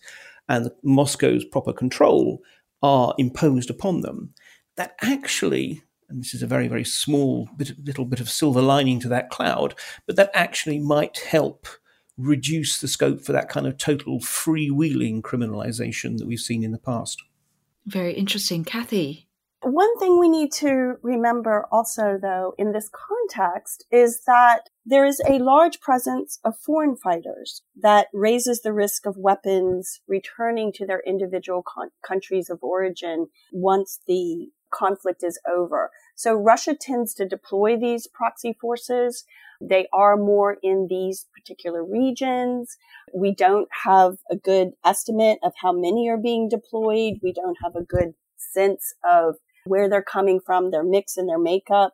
[0.52, 2.42] and Moscow's proper control
[2.84, 4.34] are imposed upon them,
[4.76, 9.00] that actually, and this is a very, very small bit, little bit of silver lining
[9.00, 9.74] to that cloud,
[10.06, 11.68] but that actually might help
[12.18, 16.78] reduce the scope for that kind of total freewheeling criminalization that we've seen in the
[16.78, 17.24] past.
[17.86, 18.66] Very interesting.
[18.66, 19.28] Kathi,
[19.74, 25.22] one thing we need to remember also, though, in this context is that there is
[25.28, 31.02] a large presence of foreign fighters that raises the risk of weapons returning to their
[31.06, 35.92] individual con- countries of origin once the conflict is over.
[36.16, 39.26] So Russia tends to deploy these proxy forces.
[39.60, 42.78] They are more in these particular regions.
[43.14, 47.16] We don't have a good estimate of how many are being deployed.
[47.22, 51.40] We don't have a good sense of where they're coming from, their mix and their
[51.40, 51.94] makeup.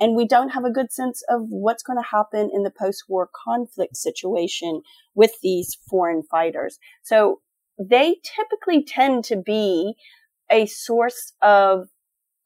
[0.00, 3.28] And we don't have a good sense of what's going to happen in the post-war
[3.44, 4.82] conflict situation
[5.14, 6.78] with these foreign fighters.
[7.02, 7.40] So
[7.78, 9.94] they typically tend to be
[10.50, 11.88] a source of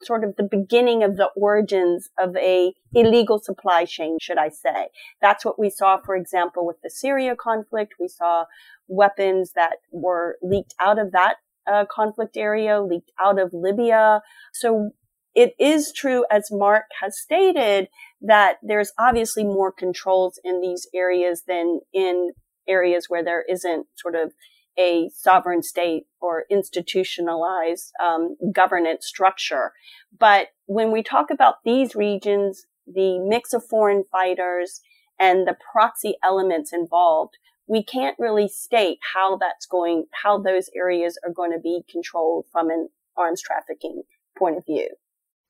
[0.02, 4.88] sort of the beginning of the origins of a illegal supply chain, should I say.
[5.20, 7.94] That's what we saw, for example, with the Syria conflict.
[8.00, 8.46] We saw
[8.88, 11.36] weapons that were leaked out of that
[11.70, 14.22] uh, conflict area, leaked out of Libya.
[14.52, 14.90] So
[15.34, 17.88] it is true, as Mark has stated,
[18.20, 22.32] that there's obviously more controls in these areas than in
[22.68, 24.32] areas where there isn't sort of
[24.78, 29.72] a sovereign state or institutionalized um, governance structure.
[30.18, 34.80] But when we talk about these regions, the mix of foreign fighters
[35.18, 37.36] and the proxy elements involved,
[37.72, 42.44] we can't really state how that's going, how those areas are going to be controlled
[42.52, 44.02] from an arms trafficking
[44.38, 44.88] point of view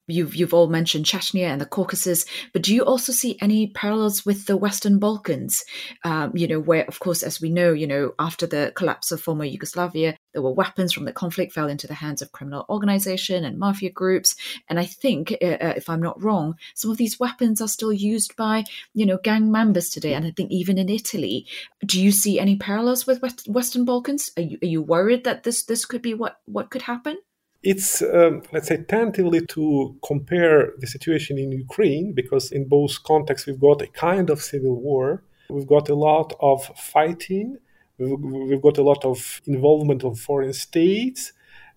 [0.07, 4.25] you've you've all mentioned Chechnya and the Caucasus, but do you also see any parallels
[4.27, 5.65] with the Western Balkans?
[6.05, 9.21] Um, you know, where of course, as we know, you know, after the collapse of
[9.21, 13.45] former Yugoslavia, there were weapons from the conflict fell into the hands of criminal organization
[13.45, 14.35] and mafia groups,
[14.69, 17.93] and I think, uh, uh if I'm not wrong, some of these weapons are still
[17.93, 21.47] used by you know gang members today, and I think even in Italy.
[21.85, 24.31] Do you see any parallels with West, Western Balkans?
[24.37, 27.19] Are you, are you worried that this this could be what what could happen?
[27.63, 33.47] It's um, let's say tentatively to compare the situation in Ukraine because in both contexts
[33.47, 35.23] we've got a kind of civil war.
[35.49, 37.59] We've got a lot of fighting.
[37.99, 41.33] We've got a lot of involvement of foreign states,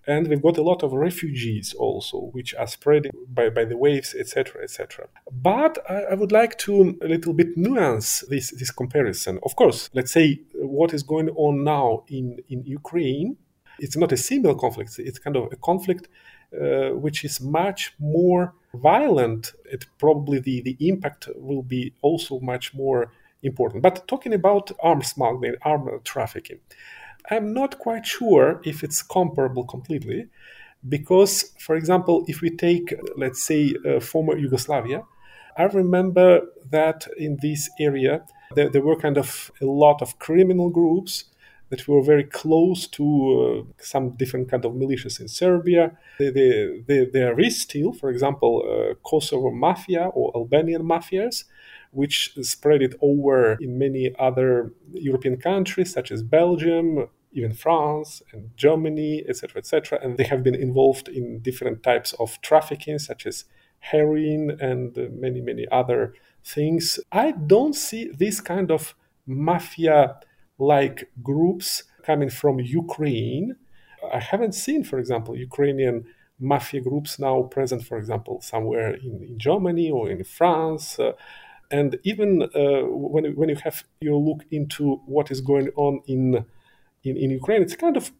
[0.08, 4.14] and we've got a lot of refugees also, which are spreading by, by the waves,
[4.18, 5.06] etc., etc.
[5.30, 9.38] But I, I, would like to a little bit nuance this this comparison.
[9.44, 13.36] Of course, let's say what is going on now in in Ukraine
[13.78, 16.08] it's not a single conflict, it's kind of a conflict
[16.54, 19.52] uh, which is much more violent.
[19.64, 23.10] It probably the, the impact will be also much more
[23.42, 23.82] important.
[23.82, 26.58] But talking about arms smuggling, arms trafficking,
[27.30, 30.28] I'm not quite sure if it's comparable completely.
[30.88, 35.02] Because, for example, if we take, let's say, uh, former Yugoslavia,
[35.56, 40.70] I remember that in this area there, there, were kind of a lot of criminal
[40.70, 41.24] groups
[41.68, 45.96] that were very close to uh, some different kind of militias in Serbia.
[46.18, 51.44] They, they, they, there is still, for example, uh, Kosovo mafia or Albanian mafias,
[51.90, 58.50] which spread it over in many other European countries, such as Belgium, even France and
[58.56, 59.98] Germany, etc., etc.
[60.02, 63.44] And they have been involved in different types of trafficking, such as
[63.80, 67.00] heroin and many, many other things.
[67.12, 68.94] I don't see this kind of
[69.26, 70.16] mafia
[70.58, 73.56] like groups coming from Ukraine.
[74.12, 76.06] I haven't seen, for example, Ukrainian
[76.38, 80.98] mafia groups now present, for example, somewhere in, in Germany or in France.
[80.98, 81.12] Uh,
[81.70, 86.44] and even uh, when, when you have you look into what is going on in,
[87.02, 88.12] in, in Ukraine, it's kind of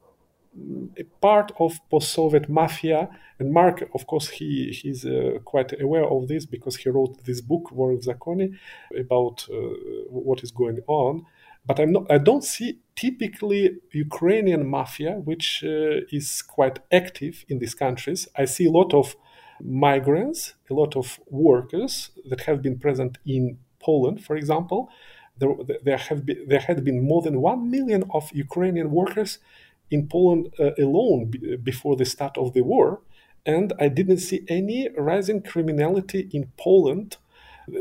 [0.96, 3.08] a part of post-Soviet mafia.
[3.38, 7.40] And Mark, of course, he he's uh, quite aware of this because he wrote this
[7.40, 8.58] book, Vory v Zakone,
[8.98, 9.56] about uh,
[10.08, 11.26] what is going on.
[11.66, 17.58] But I'm not, I don't see typically Ukrainian mafia, which uh, is quite active in
[17.58, 18.28] these countries.
[18.36, 19.16] I see a lot of
[19.60, 24.88] migrants, a lot of workers that have been present in Poland, for example.
[25.38, 29.38] There, there have been, there had been more than one million of Ukrainian workers
[29.90, 33.00] in Poland uh, alone b- before the start of the war,
[33.44, 37.16] and I didn't see any rising criminality in Poland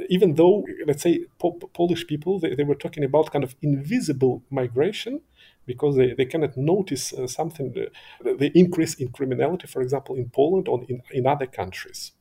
[0.09, 4.43] even though, let's say, po- Polish people, they, they were talking about kind of invisible
[4.49, 5.21] migration
[5.65, 10.29] because they, they cannot notice uh, something, uh, the increase in criminality, for example, in
[10.29, 12.11] Poland or in, in other countries.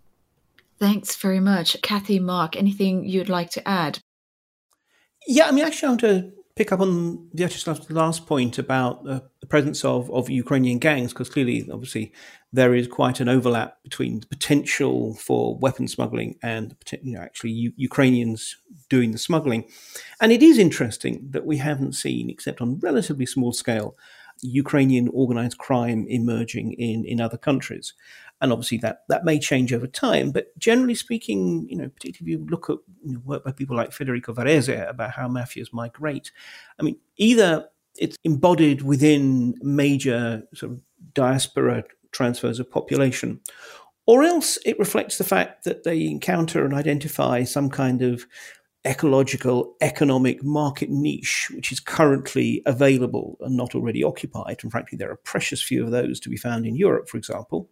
[0.79, 1.81] Thanks very much.
[1.83, 4.01] Kathi, Mark, anything you'd like to add?
[5.27, 9.21] Yeah, I mean, actually, I want to pick up on Viatcheslav's last point about uh,
[9.41, 12.13] the presence of, of Ukrainian gangs, because clearly, obviously,
[12.55, 17.51] there is quite an overlap between the potential for weapon smuggling and you know, actually
[17.51, 18.57] U- Ukrainians
[18.89, 19.69] doing the smuggling.
[20.21, 23.97] And it is interesting that we haven't seen, except on relatively small scale,
[24.41, 27.93] Ukrainian organized crime emerging in, in other countries.
[28.41, 30.31] And obviously that, that may change over time.
[30.31, 33.77] But generally speaking, you know, particularly if you look at you know, work by people
[33.77, 36.31] like Federico Varese about how mafias migrate,
[36.79, 40.81] I mean, either it's embodied within major sort of
[41.15, 41.85] diaspora
[42.15, 43.41] transfers of population,
[44.07, 48.27] or else it reflects the fact that they encounter and identify some kind of
[48.87, 54.59] ecological economic market niche which is currently available and not already occupied.
[54.63, 57.71] And frankly, there are precious few of those to be found in Europe, for example.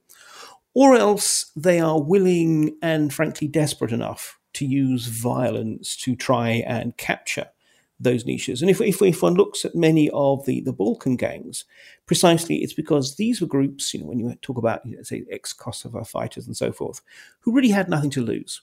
[0.74, 6.96] Or else they are willing and frankly desperate enough to use violence to try and
[6.96, 7.48] capture
[8.02, 8.60] those niches.
[8.60, 11.64] And if, if, if, one looks at many of the, the Balkan gangs,
[12.06, 16.04] precisely it's because these were groups, you know, when you talk about, say, ex Kosovo
[16.04, 17.00] fighters and so forth,
[17.40, 18.62] who really had nothing to lose.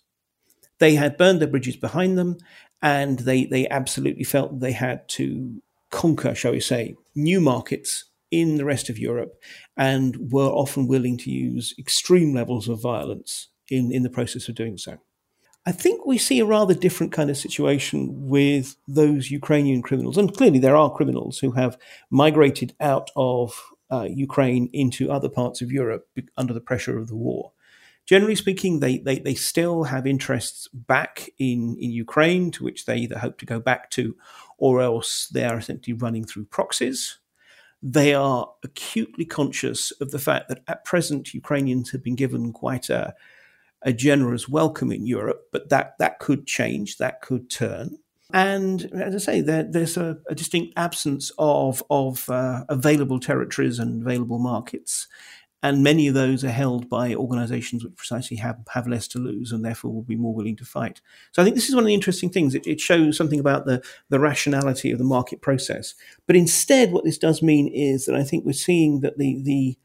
[0.80, 2.38] They had burned their bridges behind them,
[2.82, 8.58] and they, they absolutely felt they had to conquer, shall we say, new markets in
[8.58, 9.42] the rest of Europe,
[9.76, 14.56] and were often willing to use extreme levels of violence in, in the process of
[14.56, 14.98] doing so.
[15.66, 20.18] I think we see a rather different kind of situation with those Ukrainian criminals.
[20.18, 21.78] And clearly, there are criminals who have
[22.10, 23.60] migrated out of
[23.92, 26.08] uh, Ukraine into other parts of Europe
[26.38, 27.52] under the pressure of the war
[28.10, 32.98] generally speaking, they, they, they still have interests back in, in Ukraine, to which they
[32.98, 34.16] either hope to go back to,
[34.58, 37.20] or else they are essentially running through proxies.
[37.84, 42.90] They are acutely conscious of the fact that at present Ukrainians have been given quite
[42.90, 43.14] a,
[43.82, 47.98] a generous welcome in Europe, but that, that could change, that could turn.
[48.32, 53.80] And as I say, there, there's a, a, distinct absence of, of uh, available territories
[53.80, 55.08] and available markets
[55.62, 59.52] and many of those are held by organizations which precisely have, have less to lose
[59.52, 61.02] and therefore will be more willing to fight.
[61.34, 62.56] So I think this is one of the interesting things.
[62.56, 65.96] It, it, shows something about the, the rationality of the market process.
[66.28, 69.78] But instead, what this does mean is that I think we're seeing that the, the,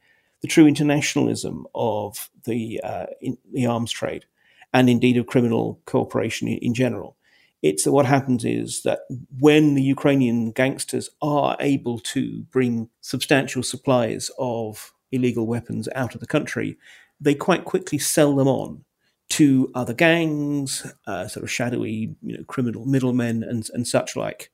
[0.45, 4.25] the true internationalism of the, uh, in, the arms trade
[4.71, 7.17] and indeed of criminal cooperation in, in general.
[7.63, 8.99] It's that what happens is that
[9.39, 16.21] when the Ukrainian gangsters are able to bring substantial supplies of illegal weapons out of
[16.21, 16.77] the country,
[17.19, 18.85] they quite quickly sell them on
[19.29, 24.51] to other gangs, uh, sort of shadowy, you know, criminal middlemen and, and such like,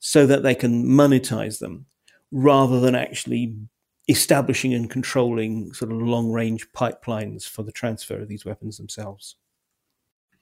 [0.00, 1.84] so that they can monetize them
[2.32, 3.54] rather than actually
[4.08, 9.36] establishing and controlling sort of long range pipelines for the transfer of these weapons themselves.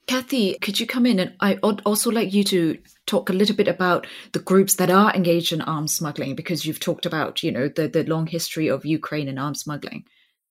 [0.08, 1.20] Kathi, could you come in?
[1.20, 4.90] And I would also like you to talk a little bit about the groups that
[4.90, 8.66] are engaged in arms smuggling, because you've talked about, you know, the, the long history
[8.66, 10.04] of Ukraine and arms smuggling.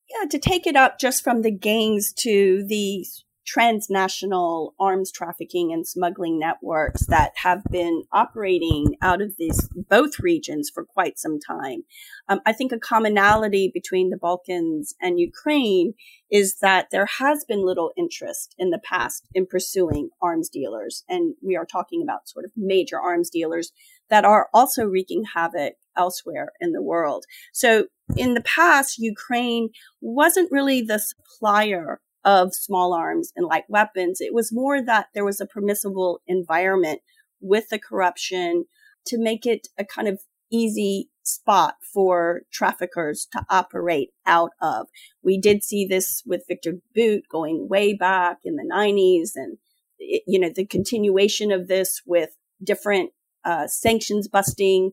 [0.10, 3.06] Yeah, to take it up just from the gangs to the
[3.52, 10.72] transnational arms trafficking and smuggling networks that have been operating out of these both regions
[10.74, 11.84] for quite some time.
[12.30, 15.96] Um, I think a commonality between the Balkans and Ukraine
[16.32, 21.04] is that there has been little interest in the past in pursuing arms dealers.
[21.10, 23.74] And we are talking about sort of major arms dealers
[24.10, 27.26] that are also wreaking havoc elsewhere in the world.
[27.52, 34.22] So in the past, Ukraine wasn't really the supplier of small arms and light weapons.
[34.22, 37.02] It was more that there was a permissible environment
[37.40, 38.66] with the corruption
[39.08, 44.88] to make it a kind of easy spot for traffickers to operate out of.
[45.24, 49.58] We did see this with Victor Bout going way back in the 90s and
[49.98, 52.32] it, you know the continuation of this with
[52.64, 53.12] different
[53.46, 54.92] uh, sanctions busting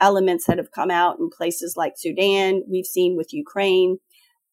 [0.00, 2.62] elements that have come out in places like Sudan.
[2.68, 3.98] We've seen with Ukraine.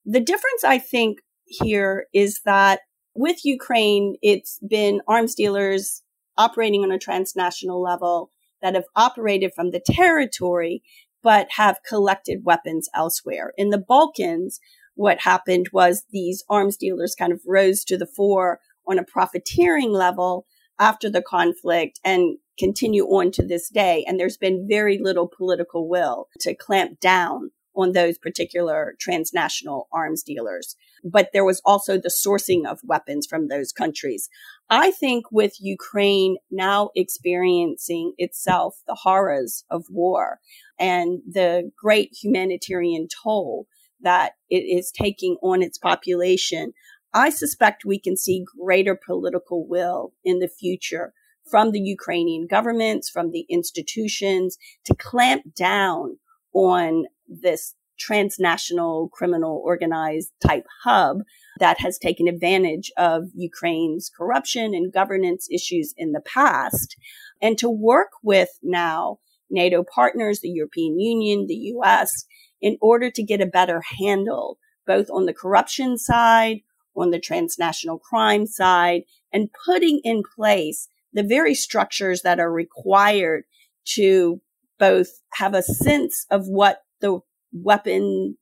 [0.05, 2.81] The difference, I think, here is that
[3.15, 6.01] with Ukraine, it's been arms dealers
[6.37, 8.31] operating on a transnational level
[8.61, 10.81] that have operated from the territory,
[11.21, 13.53] but have collected weapons elsewhere.
[13.57, 14.59] In the Balkans,
[14.95, 19.91] what happened was these arms dealers kind of rose to the fore on a profiteering
[19.91, 20.45] level
[20.79, 24.03] after the conflict and continue on to this day.
[24.07, 30.23] And there's been very little political will to clamp down on those particular transnational arms
[30.23, 30.75] dealers.
[31.03, 34.29] But there was also the sourcing of weapons from those countries.
[34.69, 40.39] I think with Ukraine now experiencing itself the horrors of war
[40.79, 43.67] and the great humanitarian toll
[44.01, 46.73] that it is taking on its population,
[47.13, 51.13] I suspect we can see greater political will in the future
[51.49, 56.17] from the Ukrainian governments, from the institutions to clamp down
[56.53, 61.19] on this transnational criminal organized type hub
[61.59, 66.95] that has taken advantage of Ukraine's corruption and governance issues in the past.
[67.41, 69.19] And to work with now
[69.49, 72.25] NATO partners, the European Union, the US,
[72.61, 76.61] in order to get a better handle both on the corruption side,
[76.95, 83.43] on the transnational crime side, and putting in place the very structures that are required
[83.85, 84.41] to
[84.79, 87.19] both have a sense of what the
[87.51, 88.37] weapons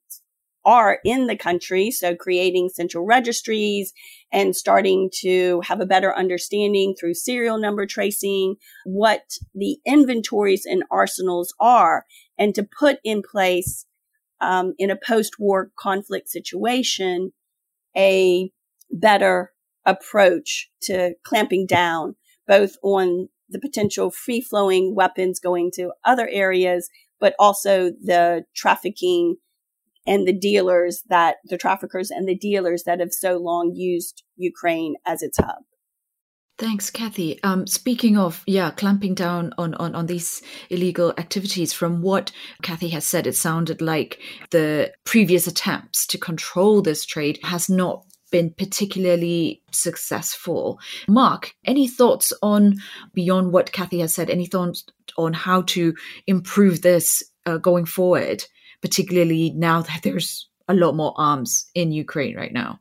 [0.64, 1.89] are in the country.
[1.89, 3.93] So creating central registries
[4.32, 8.55] and starting to have a better understanding through serial number tracing
[8.86, 9.24] what
[9.55, 12.05] the inventories and arsenals are
[12.38, 13.86] and to put in place
[14.39, 17.32] um, in a post-war conflict situation
[17.97, 18.51] a
[18.91, 19.51] better
[19.86, 22.16] approach to clamping down
[22.47, 26.89] both on the potential free flowing weapons going to other areas,
[27.22, 29.38] but also the trafficking
[30.05, 34.95] and the dealers that the traffickers and the dealers that have so long used Ukraine
[35.05, 35.63] as its hub.
[36.57, 37.39] Thanks, Kathi.
[37.43, 42.91] Um, speaking of, yeah, clamping down on, on, on these illegal activities, from what Kathi
[42.91, 44.19] has said, it sounded like
[44.51, 50.79] the previous attempts to control this trade has not been particularly successful.
[51.07, 52.75] Mark, any thoughts on,
[53.13, 54.86] beyond what Kathi has said, any thoughts
[55.17, 55.93] on how to
[56.27, 58.43] improve this uh, going forward,
[58.82, 62.79] particularly now that there's a lot more arms in Ukraine right now?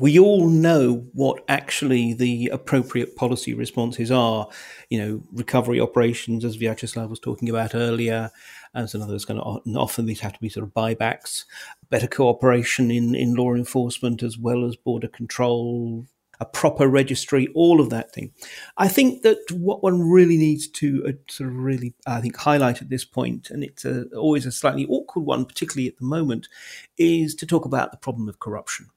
[0.00, 4.48] We all know what actually the appropriate policy responses are.
[4.88, 8.30] You know, recovery operations, as Viatcheslav was talking about earlier,
[8.72, 11.44] and some others kind of often these have to be sort of buybacks,
[11.90, 16.06] better cooperation in, in law enforcement as well as border control,
[16.40, 18.32] a proper registry, all of that thing.
[18.78, 22.80] I think that what one really needs to uh, sort of really, I think, highlight
[22.80, 26.48] at this point, and it's a, always a slightly awkward one, particularly at the moment,
[26.96, 28.88] is to talk about the problem of corruption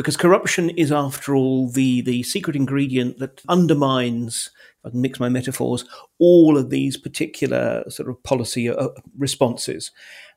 [0.00, 5.20] because corruption is, after all, the, the secret ingredient that undermines, if I can mix
[5.20, 5.84] my metaphors,
[6.18, 8.88] all of these particular sort of policy uh,
[9.18, 9.90] responses.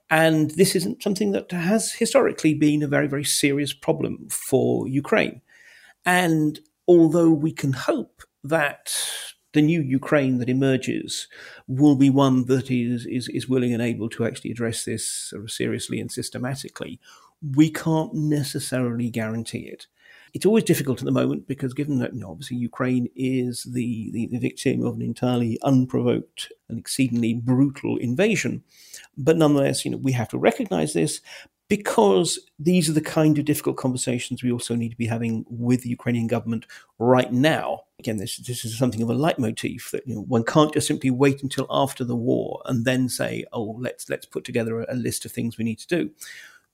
[0.10, 5.40] And this isn't something that has historically been a very, very serious problem for Ukraine.
[6.06, 8.94] And although we can hope that
[9.54, 11.30] the new Ukraine that emerges
[11.70, 15.44] will be one that is, is, is willing and able to actually address this sort
[15.44, 17.00] of seriously and systematically,
[17.52, 19.88] we can't necessarily guarantee it.
[20.34, 24.10] It's always difficult at the moment because, given that you know, obviously Ukraine is the,
[24.12, 28.64] the, the victim of an entirely unprovoked and exceedingly brutal invasion,
[29.16, 31.22] but nonetheless, you know, we have to recognize this
[31.70, 35.82] because these are the kind of difficult conversations we also need to be having with
[35.82, 36.66] the Ukrainian government
[37.00, 37.82] right now.
[38.00, 41.10] Again, this, this is something of a leitmotif that you know, one can't just simply
[41.10, 44.96] wait until after the war and then say, "Oh, let's let's put together a, a
[44.96, 46.12] list of things we need to do."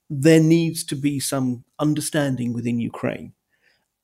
[0.10, 3.34] There needs to be some understanding within Ukraine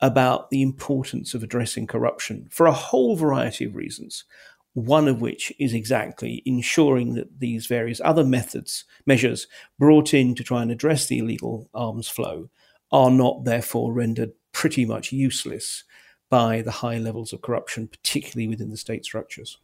[0.01, 4.25] about the importance of addressing corruption for a whole variety of reasons.
[4.73, 9.47] One of which is exactly ensuring that these various other methods, measures
[9.79, 12.49] brought in to try and address the illegal arms flow
[12.91, 15.85] are not therefore rendered pretty much useless
[16.29, 19.57] by the high levels of corruption, particularly within the state structures.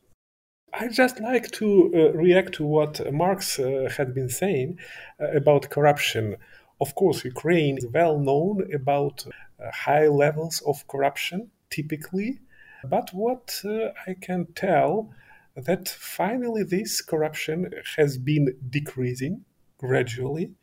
[0.74, 4.80] I just like to uh, react to what Marx uh, had been saying
[5.20, 6.38] uh, about corruption.
[6.80, 12.40] Of course, Ukraine is well known about uh, high levels of corruption, typically.
[12.86, 15.14] But what uh, I can tell
[15.58, 19.44] that finally this corruption has been decreasing
[19.78, 20.54] gradually.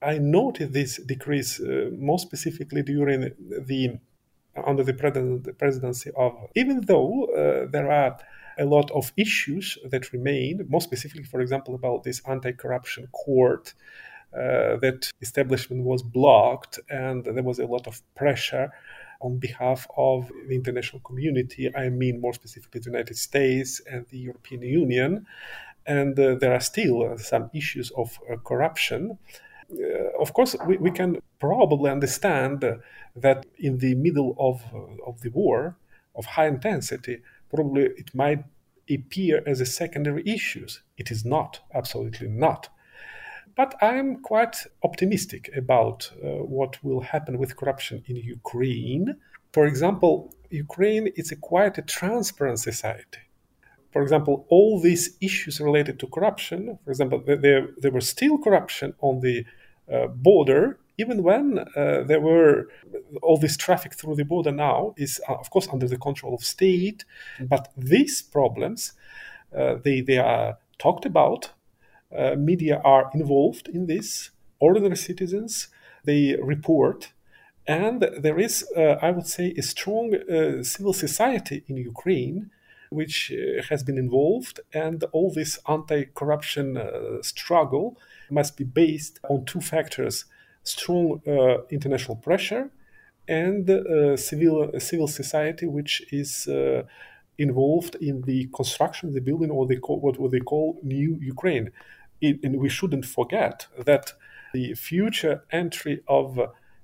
[0.00, 3.30] I noted this decrease uh, more specifically during
[3.66, 3.98] the
[4.66, 4.94] under the
[5.58, 8.16] presidency of, even though there are
[8.58, 13.74] a lot of issues that remain, more specifically, for example, about this anti corruption court.
[14.34, 18.68] Uh, that establishment was blocked, and there was a lot of pressure
[19.20, 21.74] on behalf of the international community.
[21.74, 25.26] I mean, more specifically, the United States and the European Union.
[25.86, 29.18] And uh, there are still some issues of uh, corruption.
[29.72, 32.64] Uh, of course, we, we, can probably understand
[33.16, 34.62] that in the middle of,
[35.06, 35.76] of the war
[36.16, 37.20] of high intensity,
[37.54, 38.44] probably it might
[38.90, 40.82] appear as a secondary issues.
[40.98, 42.68] It is not, absolutely not.
[43.56, 49.16] But I'm quite optimistic about uh, what will happen with corruption in Ukraine.
[49.52, 53.20] For example, Ukraine is a quite a transparent society.
[53.92, 58.94] For example, all these issues related to corruption, for example, there, there was still corruption
[59.00, 59.44] on the
[59.92, 62.68] uh, border even when uh, there were
[63.22, 66.44] all this traffic through the border now is uh, of course under the control of
[66.44, 67.04] state
[67.40, 68.92] but these problems
[69.56, 71.50] uh, they, they are talked about
[72.16, 74.30] uh, media are involved in this
[74.60, 75.68] ordinary citizens
[76.04, 77.12] they report
[77.66, 82.50] and there is uh, i would say a strong uh, civil society in ukraine
[82.90, 83.32] which
[83.70, 86.78] has been involved and all this anti-corruption
[87.22, 87.98] struggle
[88.30, 90.26] must be based on two factors
[90.64, 92.70] strong uh, international pressure
[93.28, 96.82] and uh, civil civil society, which is uh,
[97.38, 101.70] involved in the construction, the building, or they call, what, what they call new Ukraine.
[102.20, 104.12] It, and we shouldn't forget that
[104.52, 106.38] the future entry of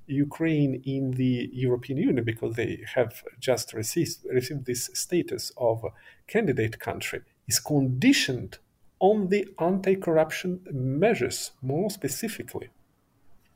[0.07, 5.85] Ukraine in the European Union, because they have just received, received this status of
[6.27, 8.59] candidate country, is conditioned
[8.99, 12.71] on the anti corruption measures, more specifically.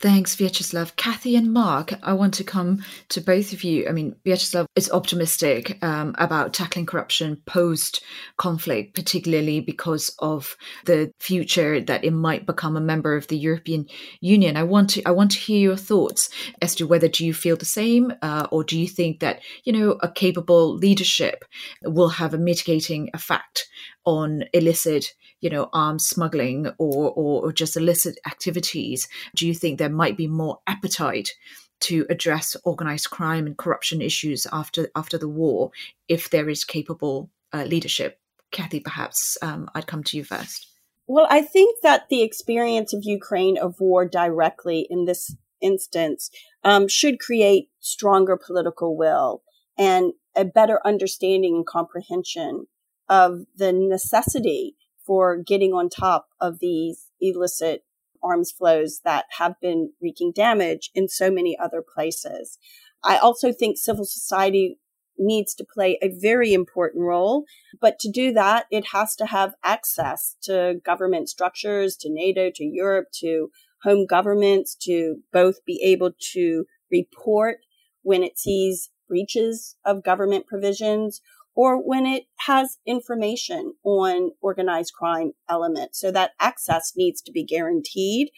[0.00, 0.96] Thanks, Viatcheslav.
[0.96, 3.88] Kathi and Mark, I want to come to both of you.
[3.88, 8.02] I mean, Viatcheslav is optimistic um, about tackling corruption post
[8.36, 13.86] conflict, particularly because of the future that it might become a member of the European
[14.20, 14.56] Union.
[14.56, 16.28] I want to I want to hear your thoughts
[16.60, 19.72] as to whether do you feel the same, uh, or do you think that you
[19.72, 21.44] know a capable leadership
[21.82, 23.68] will have a mitigating effect
[24.04, 25.14] on illicit
[25.44, 29.06] you know, arms smuggling or, or, or just illicit activities?
[29.36, 31.32] Do you think there might be more appetite
[31.80, 35.70] to address organized crime and corruption issues after after the war
[36.08, 38.18] if there is capable uh, leadership?
[38.52, 40.66] Kathi, perhaps um, I'd come to you first.
[41.06, 46.30] Well, I think that the experience of Ukraine of war directly in this instance
[46.62, 49.42] um, should create stronger political will
[49.76, 52.66] and a better understanding and comprehension
[53.10, 54.76] of the necessity
[55.06, 57.84] for getting on top of these illicit
[58.22, 62.58] arms flows that have been wreaking damage in so many other places.
[63.02, 64.78] I also think civil society
[65.18, 67.44] needs to play a very important role.
[67.80, 72.64] But to do that, it has to have access to government structures, to NATO, to
[72.64, 73.50] Europe, to
[73.82, 77.58] home governments, to both be able to report
[78.02, 81.20] when it sees breaches of government provisions
[81.54, 86.00] or when it has information on organized crime elements.
[86.00, 88.30] So that access needs to be guaranteed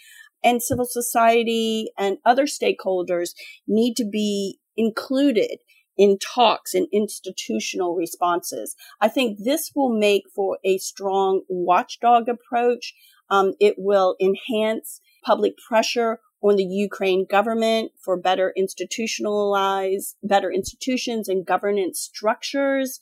[0.45, 3.31] and civil society and other stakeholders
[3.67, 5.59] need to be included
[5.97, 8.77] in talks and institutional responses.
[9.01, 12.95] I think this will make for a strong watchdog approach.
[13.31, 21.29] Um, it will enhance public pressure on the Ukraine government for better institutionalized, better institutions
[21.29, 23.01] and governance structures.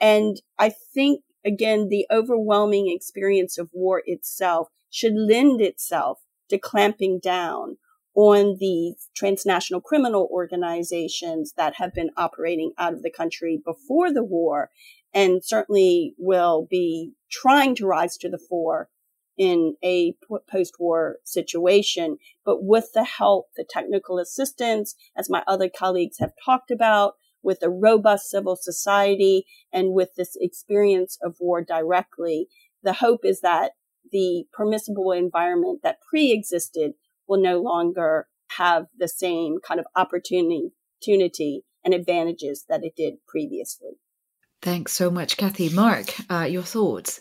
[0.00, 7.18] And I think, again, the overwhelming experience of war itself should lend itself to clamping
[7.18, 7.76] down
[8.14, 14.24] on the transnational criminal organizations that have been operating out of the country before the
[14.24, 14.70] war
[15.12, 18.88] and certainly will be trying to rise to the fore
[19.36, 20.14] in a
[20.50, 26.70] post-war situation, but with the help, the technical assistance, as my other colleagues have talked
[26.70, 32.48] about, with a robust civil society and with this experience of war directly,
[32.82, 33.72] the hope is that
[34.10, 36.92] the permissible environment that pre-existed
[37.28, 38.26] will no longer
[38.56, 43.90] have the same kind of opportunity, opportunity and advantages that it did previously.
[44.62, 45.72] Thanks so much, Kathi.
[45.72, 47.20] Mark, uh, your thoughts?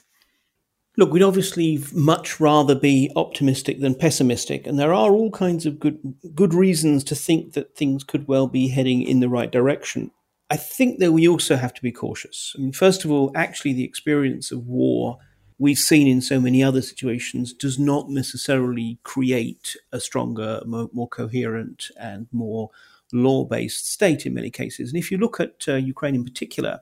[0.98, 5.80] Look, we'd obviously much rather be optimistic than pessimistic, and there are all kinds of
[5.80, 6.00] good
[6.34, 10.12] good reasons to think that things could well be heading in the right direction.
[10.50, 12.56] I think that we also have to be cautious.
[12.56, 15.18] I mean, first of all, actually, the experience of war
[15.58, 21.08] we've seen in so many other situations does not necessarily create a stronger, more, more
[21.08, 22.70] coherent, and more
[23.14, 24.90] law based state in many cases.
[24.90, 26.82] And if you look at uh, Ukraine in particular,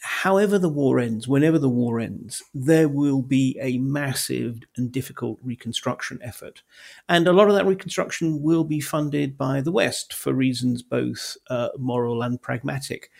[0.00, 5.38] however the war ends, whenever the war ends, there will be a massive and difficult
[5.42, 6.62] reconstruction effort.
[7.08, 11.36] And a lot of that reconstruction will be funded by the West for reasons both
[11.48, 13.10] uh, moral and pragmatic.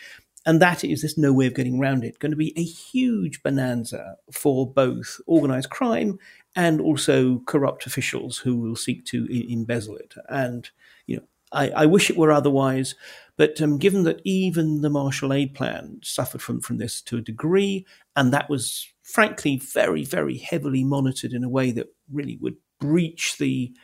[0.44, 3.42] And that is, there's no way of getting around it, going to be a huge
[3.42, 6.20] bonanza for both organized crime
[6.54, 10.14] and also corrupt officials who will seek to embezzle it.
[10.28, 10.70] And,
[11.06, 12.94] you know, I, I wish it were otherwise.
[13.36, 17.22] But um, given that even the Marshall Aid Plan suffered from, from this to a
[17.22, 22.56] degree, and that was frankly very, very heavily monitored in a way that really would
[22.80, 23.74] breach the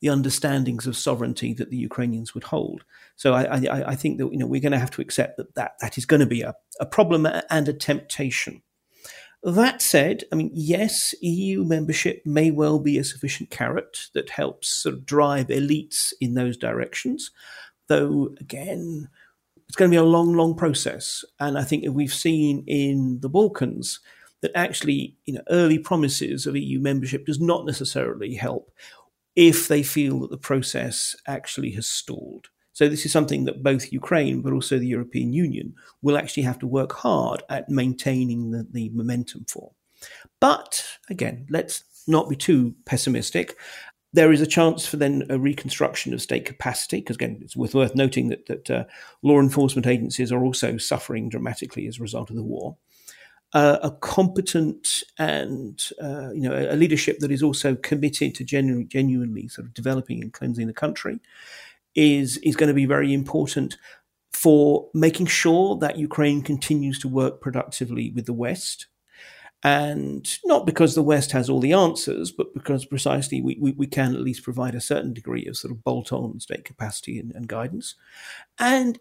[0.00, 2.84] the understandings of sovereignty that the Ukrainians would hold.
[3.14, 5.54] So I, I, I think that you know we're going to have to accept that
[5.54, 8.62] that, that is going to be a, a problem and a temptation.
[9.44, 14.68] That said, I mean, yes, EU membership may well be a sufficient carrot that helps
[14.68, 17.32] sort of drive elites in those directions,
[17.88, 19.08] though, again,
[19.68, 21.24] it's going to be a long, long process.
[21.40, 24.00] And I think we've seen in the Balkans
[24.42, 28.70] that actually, you know, early promises of EU membership does not necessarily help
[29.34, 32.48] if they feel that the process actually has stalled.
[32.74, 36.58] So this is something that both Ukraine but also the European Union will actually have
[36.60, 39.72] to work hard at maintaining the, the momentum for.
[40.40, 43.56] But again, let's not be too pessimistic.
[44.14, 47.94] There is a chance for then a reconstruction of state capacity, because again, it's worth,
[47.94, 48.84] noting that, that uh,
[49.22, 52.76] law enforcement agencies are also suffering dramatically as a result of the war.
[53.54, 58.42] Uh, a competent and uh, you know a, a, leadership that is also committed to
[58.44, 61.20] genu- genuinely sort of developing and cleansing the country
[61.94, 63.76] is is going to be very important
[64.32, 68.86] for making sure that Ukraine continues to work productively with the West.
[69.64, 73.86] And not because the West has all the answers, but because precisely we, we, we
[73.86, 77.30] can at least provide a certain degree of sort of bolt on state capacity and,
[77.32, 77.94] and guidance.
[78.58, 78.98] And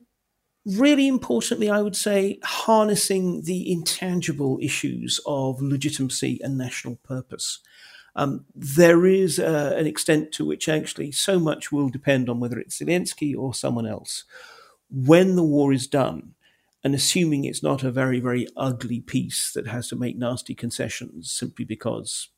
[0.66, 7.60] really importantly, I would say, harnessing the intangible issues of legitimacy and national purpose.
[8.16, 12.60] Um, there is uh, an extent to which actually so much will depend on whether
[12.60, 14.26] it's Zelensky or someone else.
[14.90, 16.36] When the war is done,
[16.84, 21.32] and assuming it's not a very, very ugly peace that has to make nasty concessions
[21.32, 22.30] simply because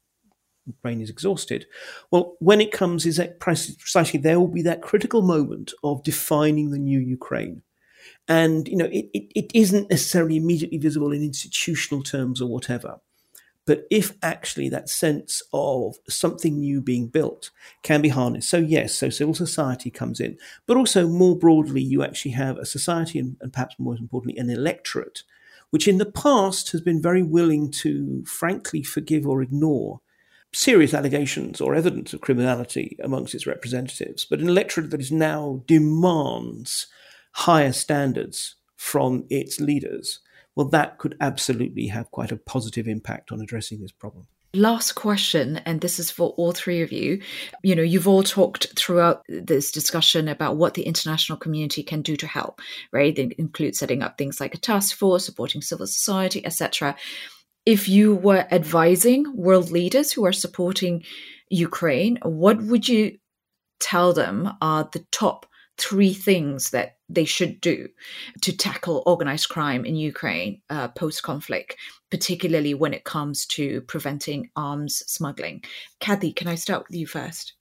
[0.66, 1.66] Ukraine is exhausted,
[2.12, 6.72] well, when it comes, is that precisely there will be that critical moment of defining
[6.72, 7.62] the new Ukraine.
[8.28, 13.00] And, you know, it, it, it isn't necessarily immediately visible in institutional terms or whatever.
[13.66, 17.50] But if actually that sense of something new being built
[17.82, 22.04] can be harnessed, so yes, so civil society comes in, but also more broadly, you
[22.04, 25.24] actually have a society and, and perhaps more importantly, an electorate,
[25.70, 30.02] which in the past has been very willing to frankly forgive or ignore
[30.52, 35.64] serious allegations or evidence of criminality amongst its representatives, but an electorate that is now
[35.68, 36.88] demands
[37.32, 40.20] higher standards from its leaders
[40.56, 44.28] well, that could absolutely have quite a positive impact on addressing this problem.
[44.56, 47.20] Last question, and this is for all three of you.
[47.64, 52.16] You know, you've all talked throughout this discussion about what the international community can do
[52.18, 53.16] to help, right?
[53.16, 56.96] They include setting up things like a task force, supporting civil society, etc.
[57.66, 61.04] If you were advising world leaders who are supporting
[61.50, 63.18] Ukraine, what would you
[63.80, 65.48] tell them are the top
[65.80, 67.90] three things that they should do
[68.42, 71.76] to tackle organized crime in Ukraine uh, post conflict,
[72.10, 75.64] particularly when it comes to preventing arms smuggling.
[76.00, 77.54] Kathi, can I start with you first?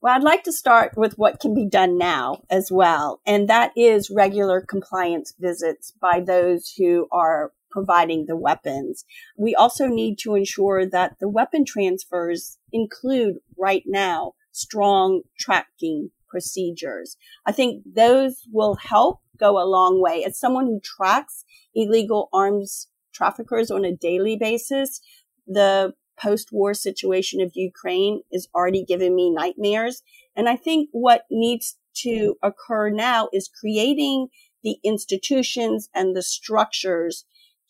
[0.00, 3.70] Well, I'd like to start with what can be done now as well, and that
[3.76, 9.04] is regular compliance visits by those who are providing the weapons.
[9.36, 17.16] We also need to ensure that the weapon transfers include right now strong tracking procedures.
[17.46, 20.24] I think those will help go a long way.
[20.24, 25.00] As someone who tracks illegal arms traffickers on a daily basis,
[25.46, 30.02] the post-war situation of Ukraine is already giving me nightmares.
[30.34, 34.28] And I think what needs to occur now is creating
[34.64, 37.26] the institutions and the structures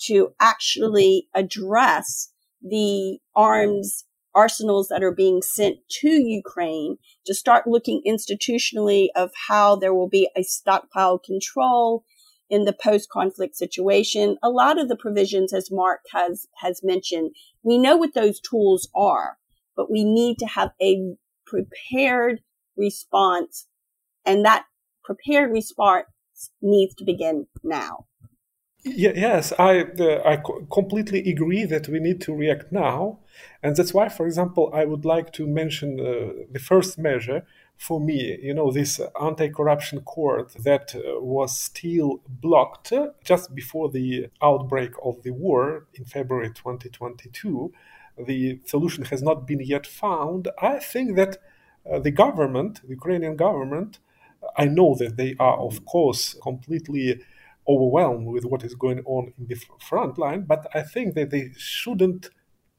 [0.06, 4.04] to actually address the arms
[4.34, 10.08] arsenals that are being sent to Ukraine to start looking institutionally of how there will
[10.08, 12.04] be a stockpile control
[12.48, 14.36] in the post-conflict situation.
[14.42, 18.88] A lot of the provisions, as Mark has, has mentioned, we know what those tools
[18.94, 19.38] are,
[19.76, 21.14] but we need to have a
[21.46, 22.40] prepared
[22.76, 23.66] response
[24.24, 24.64] and that
[25.04, 26.06] prepared response
[26.60, 28.06] needs to begin now.
[28.84, 29.86] Yes, I
[30.24, 33.18] I completely agree that we need to react now,
[33.62, 38.00] and that's why, for example, I would like to mention uh, the first measure for
[38.00, 42.92] me, you know, this anti-corruption court that uh, was still blocked
[43.24, 47.72] just before the outbreak of the war in February 2022.
[48.24, 50.48] The solution has not been yet found.
[50.60, 51.38] I think that
[51.90, 53.98] uh, the government, the Ukrainian government,
[54.56, 57.20] I know that they are, of course, completely
[57.68, 61.50] overwhelmed with what is going on in the front line, but I think that they
[61.56, 62.30] shouldn't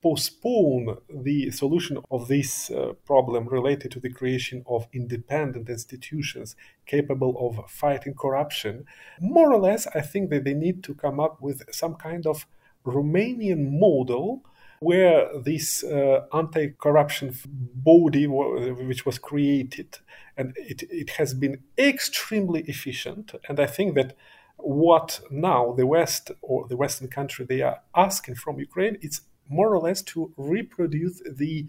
[0.02, 7.34] postpone the solution of this uh, problem related to the creation of independent institutions capable
[7.48, 8.86] of fighting corruption.
[9.22, 12.46] More or less, I think that they need to come up with some kind of
[12.86, 14.44] Romanian model
[14.84, 20.00] where this uh, anti-corruption body which was created
[20.36, 24.14] and it, it has been extremely efficient and i think that
[24.58, 29.74] what now the West or the Western country they are asking from Ukraine, it's more
[29.76, 31.68] or less to reproduce the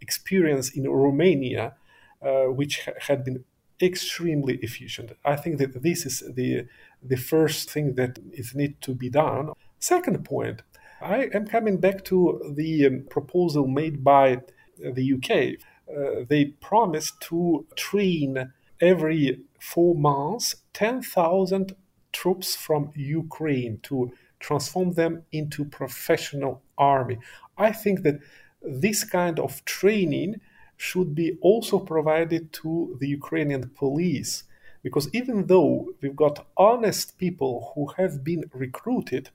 [0.00, 1.74] experience in Romania,
[2.22, 3.44] uh, which ha- had been
[3.80, 5.12] extremely efficient.
[5.24, 6.66] I think that this is the
[7.02, 9.52] the first thing that is need to be done.
[9.78, 10.62] Second point,
[11.00, 14.40] I am coming back to the um, proposal made by
[14.78, 15.60] the UK.
[15.86, 21.76] Uh, they promised to train every four months 10,000
[22.20, 27.18] troops from Ukraine to transform them into professional army.
[27.58, 28.20] I think that
[28.62, 30.40] this kind of training
[30.76, 34.44] should be also provided to the Ukrainian police
[34.84, 39.30] because even though we've got honest people who have been recruited,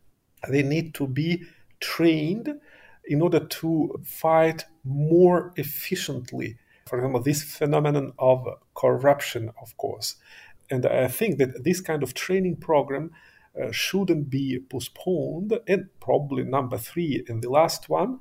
[0.48, 1.44] they need to be
[1.80, 2.48] trained
[3.06, 6.58] in order to fight more efficiently.
[6.88, 10.16] For example, this phenomenon of corruption, of course.
[10.72, 13.12] And I think that this kind of training program
[13.60, 15.58] uh, shouldn't be postponed.
[15.68, 18.20] And probably number three, and the last one,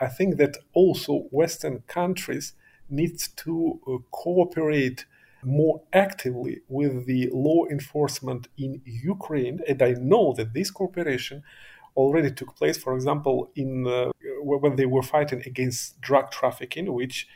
[0.00, 2.54] I think that also Western countries
[2.88, 5.04] need to uh, cooperate
[5.42, 9.60] more actively with the law enforcement in Ukraine.
[9.68, 11.42] And I know that this cooperation
[11.96, 14.10] already took place, for example, in uh,
[14.42, 17.26] when they were fighting against drug trafficking, which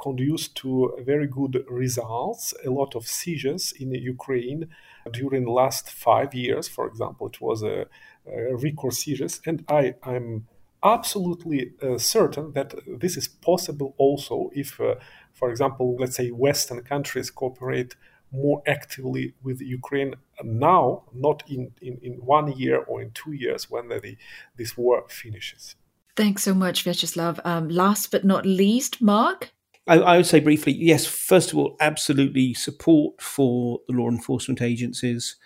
[0.00, 2.54] conduced to very good results.
[2.64, 4.68] A lot of seizures in Ukraine
[5.12, 7.86] during the last five years, for example, it was a,
[8.26, 10.46] a record seizures, and I I'm
[10.84, 14.96] absolutely uh, certain that this is possible also if, uh,
[15.32, 17.94] for example, let's say Western countries cooperate
[18.32, 23.70] more actively with Ukraine now, not in, in, in one year or in two years
[23.70, 24.16] when the,
[24.56, 25.76] this war finishes.
[26.16, 27.40] Thanks so much, Viatcheslav.
[27.44, 29.52] Um, last but not least, Mark?
[29.86, 34.62] I, I, would say briefly, yes, first of all, absolutely support for the law enforcement
[34.62, 35.36] agencies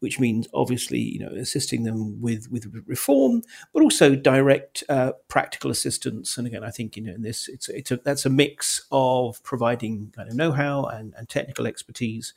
[0.00, 5.70] which means obviously you know assisting them with with reform, but also direct uh, practical
[5.70, 6.36] assistance.
[6.36, 9.42] And again, I think you know in this it's it's a, that's a mix of
[9.44, 12.34] providing kind of know-how and, and technical expertise,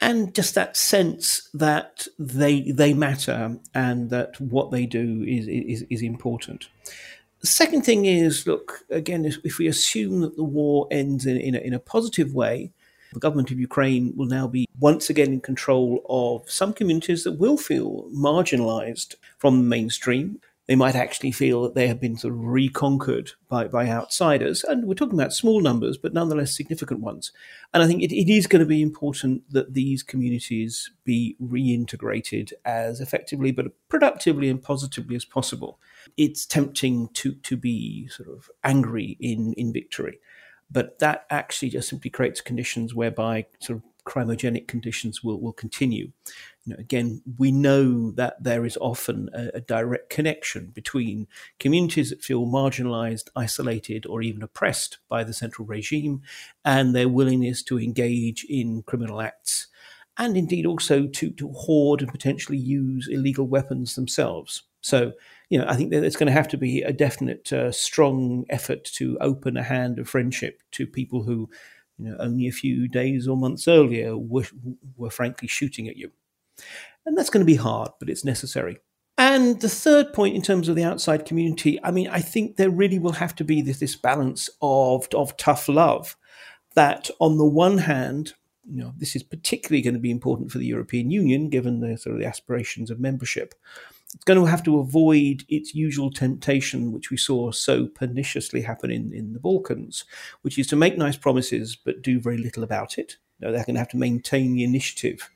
[0.00, 5.86] and just that sense that they they matter and that what they do is is,
[5.88, 6.68] is important.
[7.40, 11.38] The second thing is, look, again, if, if we assume that the war ends in,
[11.38, 12.72] in, a, in a positive way,
[13.14, 17.38] the government of Ukraine will now be once again in control of some communities that
[17.38, 20.38] will feel marginalized from the mainstream.
[20.66, 24.62] They might actually feel that they have been sort of reconquered by, by outsiders.
[24.62, 27.32] And we're talking about small numbers, but nonetheless significant ones.
[27.74, 32.52] And I think it, it is going to be important that these communities be reintegrated
[32.64, 35.80] as effectively, but productively and positively as possible.
[36.16, 40.18] It's tempting to, to be sort of angry in, in victory
[40.70, 46.10] but that actually just simply creates conditions whereby sort of crimogenic conditions will, will continue.
[46.64, 51.26] You know, again, we know that there is often a, a, direct connection between
[51.58, 56.22] communities that feel marginalized, isolated, or even oppressed by the central regime
[56.64, 59.68] and their willingness to engage in criminal acts
[60.16, 64.62] and indeed also to, to hoard and potentially use illegal weapons themselves.
[64.80, 65.12] So,
[65.50, 68.46] you know, I think that there's going to have to be a definite, uh, strong
[68.48, 71.50] effort to open a hand of friendship to people who,
[71.98, 74.46] you know, only a few days or months earlier were,
[74.96, 76.12] were frankly shooting at you.
[77.04, 78.78] And that's going to be hard, but it's necessary.
[79.18, 82.70] And the third point, in terms of the outside community, I mean, I think there
[82.70, 86.16] really will have to be this, this balance of, of tough love.
[86.74, 88.34] That on the one hand,
[88.64, 91.98] you know, this is particularly going to be important for the European Union, given the
[91.98, 93.54] sort of the aspirations of membership
[94.14, 98.90] it's going to have to avoid its usual temptation, which we saw so perniciously happen
[98.90, 100.04] in, in the Balkans,
[100.42, 103.16] which is to make nice promises but do very little about it.
[103.38, 105.30] They're going to have to maintain the initiative,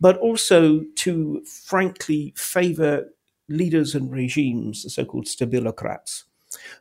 [0.00, 3.12] but also to frankly favor
[3.48, 6.24] leaders and regimes, the so called stabilocrats,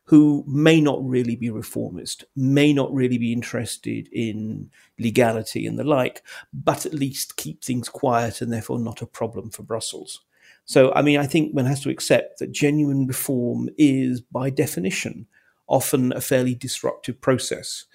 [0.06, 4.70] who may not really be reformist, may not really be interested in
[5.00, 6.24] legality and the like,
[6.54, 10.22] but at least keep things quiet and therefore not a problem for Brussels.
[10.66, 15.28] So, I mean, I think one has to accept that genuine reform is, by definition,
[15.68, 17.86] often a fairly disruptive process.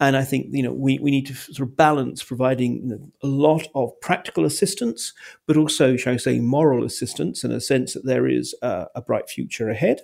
[0.00, 3.12] And I think you know we, we need to sort of balance providing you know,
[3.22, 5.12] a lot of practical assistance,
[5.46, 9.02] but also, shall I say, moral assistance in a sense that there is a, a
[9.02, 10.00] bright future ahead,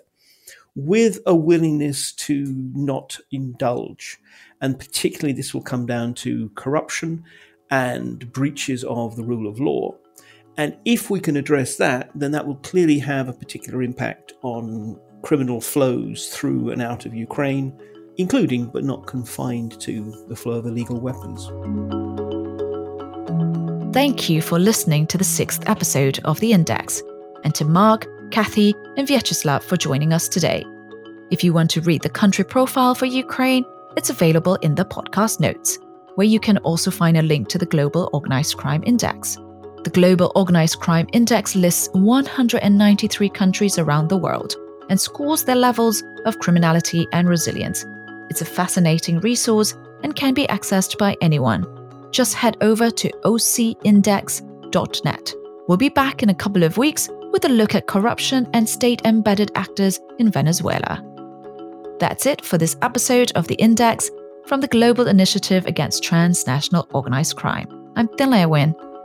[0.74, 2.44] with a willingness to
[2.74, 4.18] not indulge.
[4.60, 7.24] And particularly, this will come down to corruption
[7.70, 9.96] and breaches of the rule of law.
[10.58, 14.98] And if we can address that, then that will clearly have a particular impact on
[15.22, 17.78] criminal flows through and out of Ukraine,
[18.16, 21.46] including but not confined to the flow of illegal weapons.
[23.94, 27.02] Thank you for listening to the sixth episode of The Index,
[27.44, 30.64] and to Mark, Kathi, and Viatcheslav for joining us today.
[31.30, 33.64] If you want to read the country profile for Ukraine,
[33.96, 35.78] it's available in the podcast notes,
[36.14, 39.38] where you can also find a link to the Global Organized Crime Index.
[39.86, 44.56] The Global Organized Crime Index lists 193 countries around the world
[44.90, 47.86] and scores their levels of criminality and resilience.
[48.28, 51.64] It's a fascinating resource and can be accessed by anyone.
[52.10, 55.34] Just head over to ocindex.net.
[55.68, 59.02] We'll be back in a couple of weeks with a look at corruption and state
[59.04, 61.00] embedded actors in Venezuela.
[62.00, 64.10] That's it for this episode of The Index
[64.46, 67.68] from the Global Initiative Against Transnational Organized Crime.
[67.94, 68.74] I'm Thin Lei Win.